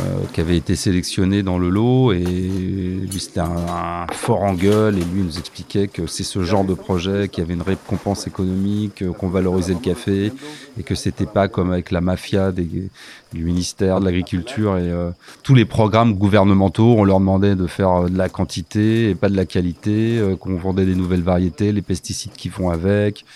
Euh, 0.00 0.24
qui 0.32 0.40
avait 0.40 0.56
été 0.56 0.74
sélectionné 0.74 1.42
dans 1.42 1.58
le 1.58 1.68
lot. 1.68 2.12
Et 2.12 2.24
lui 2.24 3.20
c'était 3.20 3.40
un, 3.40 4.06
fort 4.10 4.42
en 4.42 4.54
gueule. 4.54 4.96
Et 4.96 5.04
lui 5.04 5.22
nous 5.22 5.38
expliquait 5.38 5.86
que 5.86 6.06
c'est 6.06 6.22
ce 6.22 6.42
genre 6.42 6.64
de 6.64 6.72
projet 6.72 7.28
qui 7.28 7.42
avait 7.42 7.52
une 7.52 7.62
récompense 7.62 8.26
économique, 8.26 9.02
euh, 9.02 9.12
qu'on 9.12 9.28
valorisait 9.28 9.74
le 9.74 9.80
café. 9.80 10.32
Et 10.78 10.82
que 10.82 10.94
c'était 10.94 11.26
pas 11.26 11.48
comme 11.48 11.72
avec 11.72 11.90
la 11.90 12.00
mafia 12.00 12.52
des, 12.52 12.88
du 13.34 13.44
ministère 13.44 14.00
de 14.00 14.06
l'agriculture 14.06 14.78
et 14.78 14.90
euh, 14.90 15.10
tous 15.42 15.54
les 15.54 15.66
programmes 15.66 16.14
gouvernementaux, 16.14 16.94
on 16.96 17.04
leur 17.04 17.20
demandait 17.20 17.54
de 17.54 17.66
faire 17.66 18.04
de 18.04 18.16
la 18.16 18.30
quantité 18.30 19.10
et 19.10 19.14
pas 19.14 19.28
de 19.28 19.36
la 19.36 19.44
qualité, 19.44 20.22
qu'on 20.40 20.56
vendait 20.56 20.86
des 20.86 20.94
nouvelles 20.94 21.22
variétés, 21.22 21.70
les 21.70 21.82
pesticides 21.82 22.32
qui 22.32 22.48
vont 22.48 22.70
avec. 22.70 23.26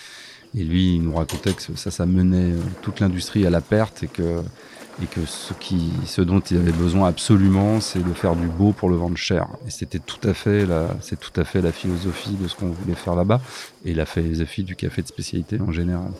Et 0.57 0.63
lui, 0.63 0.95
il 0.95 1.03
nous 1.03 1.13
racontait 1.13 1.53
que 1.53 1.61
ça, 1.75 1.91
ça 1.91 2.05
menait 2.07 2.53
toute 2.81 2.99
l'industrie 2.99 3.45
à 3.45 3.51
la 3.51 3.61
perte 3.61 4.03
et 4.03 4.07
que 4.07 4.41
et 5.01 5.05
que 5.05 5.21
ce, 5.25 6.21
dont 6.21 6.39
il 6.39 6.57
avait 6.57 6.71
besoin 6.71 7.07
absolument, 7.07 7.79
c'est 7.81 8.03
de 8.03 8.13
faire 8.13 8.35
du 8.35 8.47
beau 8.47 8.71
pour 8.71 8.89
le 8.89 8.95
vendre 8.95 9.17
cher. 9.17 9.47
Et 9.67 9.69
c'était 9.69 9.99
tout 9.99 10.19
à 10.27 10.33
fait 10.33 10.65
la, 10.65 11.71
philosophie 11.71 12.35
de 12.35 12.47
ce 12.47 12.55
qu'on 12.55 12.71
voulait 12.71 12.95
faire 12.95 13.15
là-bas 13.15 13.41
et 13.85 13.93
la 13.93 14.05
philosophie 14.05 14.63
du 14.63 14.75
café 14.75 15.01
de 15.01 15.07
spécialité 15.07 15.59
en 15.61 15.71
général. 15.71 16.11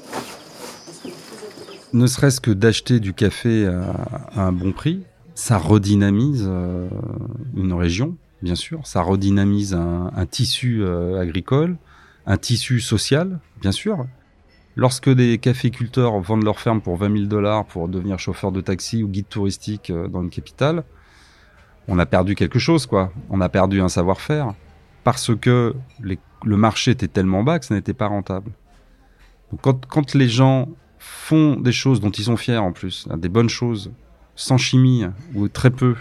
Ne 1.94 2.06
serait-ce 2.06 2.42
que 2.42 2.52
d'acheter 2.52 3.00
du 3.00 3.13
café 3.13 3.66
à, 3.66 4.42
un 4.42 4.52
bon 4.52 4.72
prix, 4.72 5.04
ça 5.34 5.58
redynamise 5.58 6.46
euh, 6.48 6.88
une 7.56 7.74
région, 7.74 8.16
bien 8.42 8.56
sûr, 8.56 8.86
ça 8.86 9.02
redynamise 9.02 9.74
un, 9.74 10.12
un 10.16 10.26
tissu 10.26 10.84
euh, 10.84 11.20
agricole, 11.20 11.78
un 12.26 12.38
tissu 12.38 12.82
social, 12.82 13.40
bien 13.62 13.72
sûr, 13.72 14.06
Lorsque 14.78 15.10
des 15.10 15.40
caféiculteurs 15.40 16.20
vendent 16.20 16.44
leur 16.44 16.60
ferme 16.60 16.82
pour 16.82 16.98
20 16.98 17.12
000 17.12 17.26
dollars 17.26 17.66
pour 17.66 17.88
devenir 17.88 18.20
chauffeur 18.20 18.52
de 18.52 18.62
taxi 18.62 19.02
ou 19.02 19.08
guide 19.08 19.28
touristique 19.28 19.90
euh, 19.90 20.08
dans 20.08 20.22
une 20.22 20.30
capitale, 20.30 20.84
on 21.88 21.98
a 21.98 22.06
perdu 22.06 22.36
quelque 22.36 22.60
chose, 22.60 22.86
quoi. 22.86 23.12
On 23.32 23.42
a 23.42 23.50
perdu 23.50 23.82
un 23.82 23.90
savoir-faire 23.90 24.54
parce 25.04 25.36
que 25.36 25.74
le 26.00 26.58
marché 26.58 26.92
était 26.92 27.08
tellement 27.08 27.42
bas 27.42 27.58
que 27.58 27.66
ça 27.66 27.74
n'était 27.74 27.96
pas 27.96 28.06
rentable. 28.06 28.52
Quand, 29.62 29.88
quand 29.88 30.13
les 30.13 30.30
gens 30.30 30.70
font 31.00 31.56
des 31.56 31.72
choses 31.72 32.00
dont 32.00 32.12
ils 32.12 32.26
sont 32.26 32.38
fiers 32.38 32.58
en 32.58 32.72
plus, 32.72 33.08
des 33.18 33.30
bonnes 33.30 33.50
choses, 33.50 33.92
sans 34.36 34.58
chimie 34.58 35.06
ou 35.34 35.48
très 35.48 35.72
peu, 35.72 35.96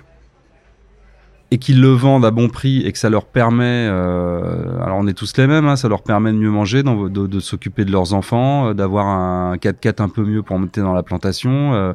et 1.51 1.59
qu'ils 1.59 1.81
le 1.81 1.89
vendent 1.89 2.25
à 2.25 2.31
bon 2.31 2.49
prix 2.49 2.83
et 2.83 2.93
que 2.93 2.99
ça 2.99 3.09
leur 3.09 3.25
permet, 3.25 3.87
euh, 3.89 4.83
alors 4.83 4.99
on 4.99 5.07
est 5.07 5.13
tous 5.15 5.37
les 5.37 5.47
mêmes, 5.47 5.67
hein, 5.69 5.77
ça 5.77 5.89
leur 5.89 6.03
permet 6.03 6.33
de 6.33 6.39
mieux 6.39 6.51
manger, 6.51 6.83
de, 6.83 7.41
s'occuper 7.41 7.85
de 7.85 7.93
leurs 7.93 8.15
enfants, 8.15 8.69
euh, 8.69 8.75
d'avoir 8.75 9.07
un 9.07 9.57
4x4 9.57 10.03
un 10.03 10.09
peu 10.09 10.25
mieux 10.25 10.43
pour 10.43 10.59
monter 10.59 10.81
dans 10.81 10.93
la 10.93 11.05
plantation. 11.05 11.75
Euh, 11.75 11.93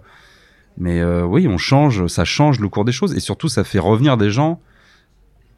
mais 0.78 1.02
euh, 1.02 1.24
oui, 1.24 1.48
on 1.50 1.58
change, 1.58 2.08
ça 2.08 2.24
change 2.24 2.60
le 2.62 2.70
cours 2.70 2.86
des 2.86 2.94
choses 2.94 3.14
et 3.14 3.20
surtout 3.20 3.50
ça 3.50 3.66
fait 3.66 3.80
revenir 3.80 4.16
des 4.16 4.32
gens 4.32 4.62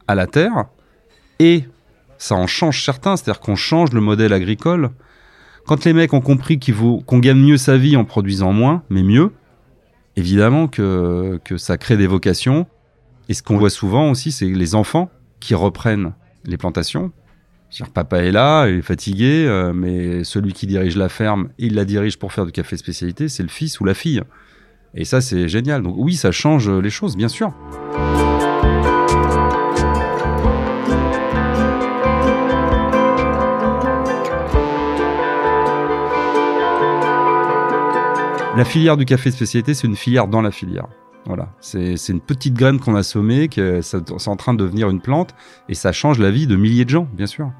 à 0.08 0.16
la 0.16 0.26
terre 0.26 0.64
et 1.38 1.64
ça 2.18 2.34
en 2.34 2.48
change 2.48 2.84
certains, 2.84 3.16
c'est-à-dire 3.16 3.40
qu'on 3.40 3.56
change 3.56 3.92
le 3.92 4.00
modèle 4.00 4.32
agricole. 4.32 4.90
Quand 5.66 5.84
les 5.84 5.92
mecs 5.92 6.12
ont 6.12 6.20
compris 6.20 6.58
qu'on 6.58 7.18
gagne 7.20 7.38
mieux 7.38 7.56
sa 7.56 7.76
vie 7.76 7.96
en 7.96 8.04
produisant 8.04 8.52
moins, 8.52 8.82
mais 8.90 9.02
mieux, 9.02 9.30
évidemment 10.16 10.66
que, 10.66 11.40
que 11.44 11.56
ça 11.56 11.78
crée 11.78 11.96
des 11.96 12.06
vocations 12.06 12.66
et 13.28 13.34
ce 13.34 13.42
qu'on 13.42 13.56
voit 13.56 13.70
souvent 13.70 14.10
aussi, 14.10 14.32
c'est 14.32 14.46
les 14.46 14.74
enfants 14.74 15.10
qui 15.40 15.54
reprennent 15.54 16.12
les 16.44 16.56
plantations. 16.56 17.10
papa 17.94 18.18
est 18.18 18.32
là, 18.32 18.68
il 18.68 18.78
est 18.78 18.82
fatigué, 18.82 19.46
euh, 19.46 19.72
mais 19.72 20.24
celui 20.24 20.52
qui 20.52 20.66
dirige 20.66 20.96
la 20.96 21.08
ferme, 21.08 21.48
il 21.58 21.74
la 21.74 21.84
dirige 21.84 22.18
pour 22.18 22.32
faire 22.32 22.44
du 22.44 22.52
café 22.52 22.76
spécialité, 22.76 23.28
c'est 23.28 23.42
le 23.42 23.48
fils 23.48 23.80
ou 23.80 23.84
la 23.84 23.94
fille. 23.94 24.22
Et 24.94 25.04
ça, 25.04 25.20
c'est 25.20 25.48
génial. 25.48 25.82
Donc 25.82 25.94
oui, 25.98 26.14
ça 26.14 26.32
change 26.32 26.70
les 26.70 26.90
choses, 26.90 27.16
bien 27.16 27.28
sûr. 27.28 27.52
La 38.56 38.64
filière 38.64 38.96
du 38.96 39.04
café 39.04 39.32
spécialité, 39.32 39.74
c'est 39.74 39.88
une 39.88 39.96
filière 39.96 40.28
dans 40.28 40.40
la 40.40 40.52
filière. 40.52 40.86
Voilà, 41.26 41.48
c'est 41.60 41.96
une 42.08 42.20
petite 42.20 42.52
graine 42.52 42.78
qu'on 42.78 42.94
a 42.94 43.02
sommée, 43.02 43.48
que 43.48 43.80
c'est 43.80 44.28
en 44.28 44.36
train 44.36 44.52
de 44.52 44.62
devenir 44.62 44.90
une 44.90 45.00
plante, 45.00 45.34
et 45.70 45.74
ça 45.74 45.90
change 45.90 46.18
la 46.18 46.30
vie 46.30 46.46
de 46.46 46.54
milliers 46.54 46.84
de 46.84 46.90
gens, 46.90 47.08
bien 47.14 47.26
sûr. 47.26 47.50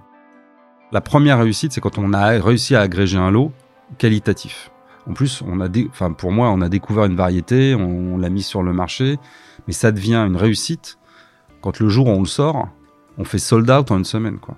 La 0.93 1.01
première 1.01 1.39
réussite, 1.39 1.73
c'est 1.73 1.81
quand 1.81 1.97
on 1.97 2.13
a 2.13 2.39
réussi 2.43 2.77
à 2.77 2.83
agréger 2.83 3.17
un 3.17 3.31
lot 3.31 3.53
qualitatif. 3.97 4.71
En 5.09 5.15
plus, 5.15 5.43
on 5.47 5.61
a, 5.61 5.69
enfin 5.89 6.13
pour 6.13 6.31
moi, 6.31 6.51
on 6.51 6.61
a 6.61 6.69
découvert 6.69 7.05
une 7.05 7.17
variété, 7.17 7.75
on, 7.75 8.19
l'a 8.19 8.29
mis 8.29 8.43
sur 8.43 8.63
le 8.63 8.73
marché, 8.73 9.19
mais 9.67 9.73
ça 9.73 9.93
devient 9.93 10.17
une 10.17 10.37
réussite 10.37 10.99
quand 11.63 11.81
le 11.81 11.89
jour 11.89 12.07
où 12.07 12.11
on 12.11 12.21
le 12.21 12.27
sort, 12.27 12.69
on 13.17 13.25
fait 13.25 13.39
sold 13.39 13.71
out 13.71 13.91
en 13.91 13.99
une 13.99 14.05
semaine, 14.05 14.39
quoi. 14.39 14.57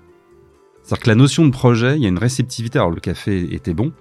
C'est-à-dire 0.83 1.03
que 1.05 1.09
la 1.09 1.15
notion 1.17 1.45
de 1.45 1.51
projet, 1.51 1.97
il 1.97 2.03
y 2.03 2.07
a 2.07 2.09
une 2.09 2.19
réceptivité. 2.19 2.79
Alors 2.79 2.91
le 2.91 3.01
café 3.01 3.55
était 3.55 3.75
bon, 3.75 3.93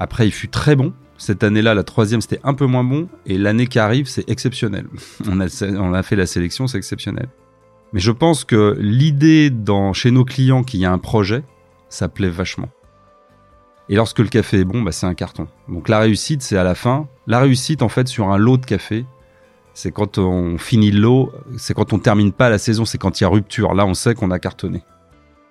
après 0.00 0.26
il 0.26 0.32
fut 0.32 0.48
très 0.48 0.74
bon, 0.74 0.92
cette 1.16 1.44
année-là, 1.44 1.74
la 1.74 1.84
troisième, 1.84 2.20
c'était 2.20 2.40
un 2.44 2.54
peu 2.54 2.66
moins 2.66 2.84
bon. 2.84 3.08
Et 3.26 3.38
l'année 3.38 3.66
qui 3.66 3.78
arrive, 3.78 4.06
c'est 4.06 4.28
exceptionnel. 4.28 4.86
on, 5.28 5.40
a, 5.40 6.02
fait 6.02 6.16
la 6.16 6.26
sélection, 6.26 6.66
c'est 6.66 6.78
exceptionnel. 6.78 7.28
Mais 7.92 8.00
je 8.00 8.10
pense 8.10 8.44
que 8.44 8.76
l'idée 8.80 9.52
chez 9.92 10.10
nos 10.10 10.24
clients 10.24 10.64
qu'il 10.64 10.80
y 10.80 10.84
a 10.84 10.92
un 10.92 10.98
projet, 10.98 11.44
ça 11.88 12.08
plaît 12.08 12.28
vachement. 12.28 12.68
Et 13.88 13.96
lorsque 13.96 14.18
le 14.18 14.28
café 14.28 14.60
est 14.60 14.64
bon, 14.64 14.82
bah, 14.82 14.92
c'est 14.92 15.06
un 15.06 15.14
carton. 15.14 15.46
Donc 15.68 15.88
la 15.88 16.00
réussite, 16.00 16.42
c'est 16.42 16.56
à 16.56 16.64
la 16.64 16.74
fin. 16.74 17.06
La 17.26 17.38
réussite, 17.38 17.82
en 17.82 17.88
fait, 17.88 18.08
sur 18.08 18.30
un 18.30 18.38
lot 18.38 18.56
de 18.56 18.66
café, 18.66 19.04
c'est 19.74 19.92
quand 19.92 20.18
on 20.18 20.56
finit 20.58 20.90
le 20.90 21.00
lot, 21.00 21.32
c'est 21.58 21.74
quand 21.74 21.92
on 21.92 21.98
termine 21.98 22.32
pas 22.32 22.48
la 22.48 22.58
saison, 22.58 22.84
c'est 22.84 22.98
quand 22.98 23.20
il 23.20 23.24
y 23.24 23.26
a 23.26 23.28
rupture. 23.28 23.74
Là, 23.74 23.86
on 23.86 23.94
sait 23.94 24.14
qu'on 24.14 24.30
a 24.30 24.38
cartonné. 24.38 24.82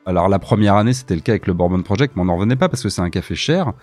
Alors 0.05 0.27
la 0.27 0.39
première 0.39 0.75
année, 0.75 0.93
c'était 0.93 1.15
le 1.15 1.21
cas 1.21 1.33
avec 1.33 1.47
le 1.47 1.53
Bourbon 1.53 1.81
Project, 1.81 2.13
mais 2.15 2.23
on 2.23 2.25
n'en 2.25 2.35
revenait 2.35 2.55
pas 2.55 2.67
parce 2.67 2.83
que 2.83 2.89
c'est 2.89 3.01
un 3.01 3.09
café 3.09 3.35
cher. 3.35 3.73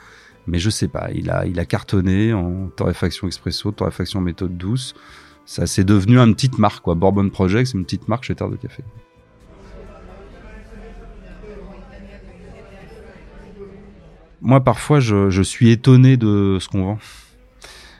Mais 0.46 0.58
je 0.58 0.70
sais 0.70 0.88
pas, 0.88 1.10
il 1.14 1.30
a, 1.30 1.46
il 1.46 1.58
a 1.60 1.64
cartonné 1.64 2.32
en 2.32 2.68
torréfaction 2.68 3.26
expresso, 3.26 3.70
torréfaction 3.72 4.20
méthode 4.20 4.56
douce. 4.56 4.94
Ça 5.46 5.66
c'est 5.66 5.84
devenu 5.84 6.18
une 6.18 6.34
petite 6.34 6.58
marque, 6.58 6.82
quoi. 6.82 6.94
Bourbon 6.94 7.28
Project, 7.28 7.68
c'est 7.68 7.78
une 7.78 7.84
petite 7.84 8.08
marque 8.08 8.24
chez 8.24 8.34
Terre 8.34 8.50
de 8.50 8.56
Café. 8.56 8.82
Moi, 14.42 14.64
parfois, 14.64 15.00
je, 15.00 15.28
je 15.28 15.42
suis 15.42 15.70
étonné 15.70 16.16
de 16.16 16.56
ce 16.60 16.68
qu'on 16.68 16.84
vend, 16.84 16.98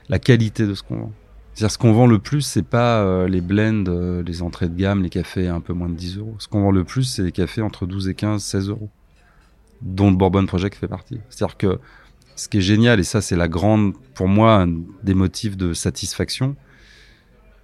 la 0.09 0.19
qualité 0.19 0.67
de 0.67 0.75
ce 0.75 0.83
qu'on 0.83 0.97
vend. 0.97 1.13
C'est-à-dire, 1.53 1.73
ce 1.73 1.79
qu'on 1.79 1.93
vend 1.93 2.07
le 2.07 2.19
plus, 2.19 2.41
c'est 2.41 2.63
pas 2.63 3.03
euh, 3.03 3.29
les 3.29 3.43
blends, 3.43 3.85
euh, 3.89 4.23
les 4.23 4.41
entrées 4.41 4.69
de 4.69 4.75
gamme, 4.75 5.03
les 5.03 5.11
cafés 5.11 5.49
un 5.49 5.61
peu 5.61 5.75
moins 5.75 5.91
de 5.91 5.95
10 5.95 6.19
euros. 6.19 6.37
Ce 6.39 6.49
qu'on 6.49 6.63
vend 6.63 6.71
le 6.71 6.85
plus, 6.85 7.05
c'est 7.05 7.23
les 7.23 7.33
cafés 7.33 7.61
entre 7.61 7.85
12 7.85 8.09
et 8.09 8.15
15, 8.15 8.43
16 8.43 8.71
euros, 8.71 8.89
dont 9.83 10.11
le 10.11 10.17
Bourbon 10.17 10.47
Project 10.47 10.79
fait 10.79 10.89
partie. 10.89 11.21
C'est-à-dire 11.29 11.59
que 11.59 11.79
ce 12.41 12.49
qui 12.49 12.57
est 12.57 12.63
génial, 12.63 12.99
et 12.99 13.05
ça, 13.05 13.21
c'est 13.21 13.37
la 13.37 13.49
grande, 13.49 13.93
pour 14.15 14.27
moi, 14.27 14.67
des 15.03 15.13
motifs 15.13 15.59
de 15.59 15.75
satisfaction, 15.75 16.57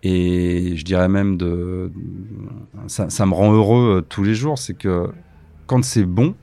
et 0.03 0.77
je 0.77 0.85
dirais 0.85 1.09
même 1.09 1.39
de, 1.39 1.91
ça, 2.87 3.25
me 3.25 3.33
rend 3.33 3.55
heureux 3.55 3.97
euh, 3.97 4.01
tous 4.03 4.23
les 4.23 4.35
jours, 4.35 4.59
c'est 4.59 4.75
que 4.75 5.09
quand 5.67 5.83
c'est 5.83 6.05
bon, 6.05 6.35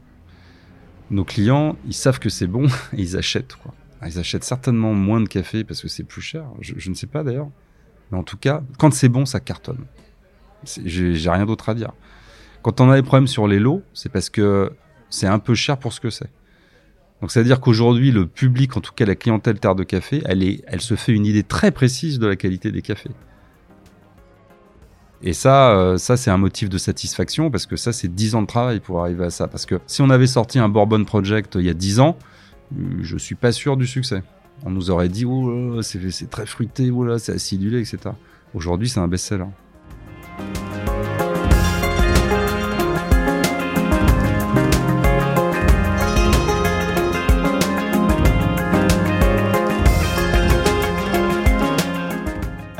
nos 1.11 1.23
clients, 1.23 1.77
ils 1.85 1.93
savent 1.93 2.17
que 2.17 2.29
c'est 2.29 2.47
bon 2.47 2.65
ils 2.97 3.15
achètent. 3.15 3.55
Quoi. 3.55 3.71
Ils 4.03 4.17
achètent 4.17 4.43
certainement 4.43 4.95
moins 4.95 5.21
de 5.21 5.27
café 5.27 5.63
parce 5.63 5.83
que 5.83 5.87
c'est 5.87 6.03
plus 6.03 6.21
cher. 6.21 6.45
Je, 6.59 6.73
je, 6.75 6.89
ne 6.89 6.95
sais 6.95 7.05
pas 7.05 7.23
d'ailleurs. 7.23 7.49
Mais 8.11 8.17
en 8.17 8.23
tout 8.23 8.37
cas, 8.37 8.63
quand 8.79 8.91
c'est 8.91 9.09
bon, 9.09 9.27
ça 9.27 9.39
cartonne. 9.41 9.85
J'ai 10.65 11.29
rien 11.29 11.45
d'autre 11.45 11.69
à 11.69 11.75
dire. 11.75 11.91
Quand 12.63 12.81
on 12.81 12.89
a 12.89 12.95
des 12.95 13.03
problèmes 13.03 13.27
sur 13.27 13.47
les 13.47 13.59
lots, 13.59 13.83
c'est 13.93 14.11
parce 14.11 14.31
que 14.31 14.71
c'est 15.11 15.27
un 15.27 15.39
peu 15.39 15.53
cher 15.53 15.77
pour 15.77 15.93
ce 15.93 15.99
que 15.99 16.09
c'est. 16.09 16.31
Donc, 17.21 17.31
c'est-à-dire 17.31 17.61
qu'aujourd'hui, 17.61 18.11
le 18.11 18.27
public, 18.27 18.75
en 18.75 18.81
tout 18.81 18.91
cas 18.93 19.05
la 19.05 19.15
clientèle 19.15 19.59
Terre 19.59 19.75
de 19.75 19.83
Café, 19.83 20.21
elle, 20.25 20.81
se 20.81 20.95
fait 20.95 21.13
une 21.13 21.25
idée 21.25 21.43
très 21.43 21.71
précise 21.71 22.19
de 22.19 22.27
la 22.27 22.35
qualité 22.35 22.71
des 22.71 22.81
cafés. 22.81 23.11
Et 25.21 25.31
ça, 25.31 25.71
euh, 25.71 25.97
ça 25.97 26.17
c'est 26.17 26.31
un 26.31 26.37
motif 26.37 26.67
de 26.67 26.77
satisfaction 26.77 27.49
parce 27.49 27.65
que 27.65 27.77
ça, 27.77 27.93
c'est 27.93 28.13
10 28.13 28.35
ans 28.35 28.41
de 28.41 28.47
travail 28.47 28.81
pour 28.81 28.99
arriver 28.99 29.23
à 29.23 29.29
ça. 29.29 29.47
Parce 29.47 29.65
que 29.65 29.79
si 29.87 30.01
on 30.01 30.09
avait 30.09 30.27
sorti 30.27 30.59
un 30.59 30.67
Bourbon 30.67 31.05
Project 31.05 31.55
il 31.55 31.65
y 31.65 31.69
a 31.69 31.73
10 31.73 32.01
ans, 32.01 32.17
euh, 32.77 32.99
je 33.01 33.17
suis 33.17 33.35
pas 33.35 33.53
sûr 33.53 33.77
du 33.77 33.87
succès. 33.87 34.21
On 34.65 34.69
nous 34.69 34.91
aurait 34.91 35.09
dit, 35.09 35.23
oh 35.25 35.81
c'est 35.81 36.29
très 36.29 36.45
fruité, 36.45 36.91
oh 36.91 37.17
c'est 37.17 37.33
acidulé, 37.33 37.79
etc. 37.79 38.15
Aujourd'hui, 38.53 38.89
c'est 38.89 38.99
un 38.99 39.07
best-seller. 39.07 39.45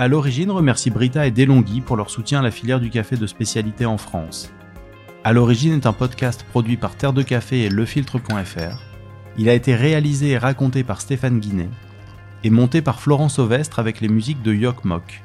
À 0.04 0.10
l'origine, 0.10 0.52
remercie 0.52 0.90
Brita 0.90 1.26
et 1.26 1.32
Delonghi 1.32 1.80
pour 1.80 1.96
leur 1.96 2.10
soutien 2.10 2.40
à 2.40 2.42
la 2.42 2.52
filière 2.52 2.82
du 2.82 2.90
café 2.90 3.16
de 3.16 3.26
spécialité 3.26 3.86
en 3.86 3.98
France. 3.98 4.52
À 5.24 5.32
l'origine 5.32 5.76
est 5.76 5.86
un 5.86 5.94
podcast 5.94 6.46
produit 6.50 6.76
par 6.76 6.98
Terre 6.98 7.14
de 7.14 7.22
Café 7.22 7.62
et 7.62 7.70
lefiltre.fr. 7.70 8.82
Il 9.38 9.48
a 9.48 9.54
été 9.54 9.74
réalisé 9.76 10.32
et 10.32 10.38
raconté 10.38 10.84
par 10.84 11.00
Stéphane 11.00 11.40
Guinet 11.40 11.70
et 12.44 12.50
monté 12.50 12.82
par 12.82 13.00
Florence 13.00 13.40
Ovestre 13.40 13.80
avec 13.80 14.02
les 14.02 14.10
musiques 14.10 14.42
de 14.42 14.54
Yok 14.54 14.84
Mok. 14.84 15.24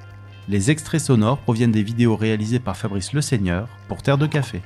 Les 0.49 0.71
extraits 0.71 1.01
sonores 1.01 1.39
proviennent 1.39 1.73
des 1.73 1.83
vidéos 1.83 2.15
réalisées 2.15 2.61
par 2.61 2.77
Fabrice 2.77 3.13
Le 3.13 3.21
Seigneur 3.21 3.67
pour 3.89 4.01
Terre 4.01 4.17
de 4.17 4.29
Café. 4.29 4.63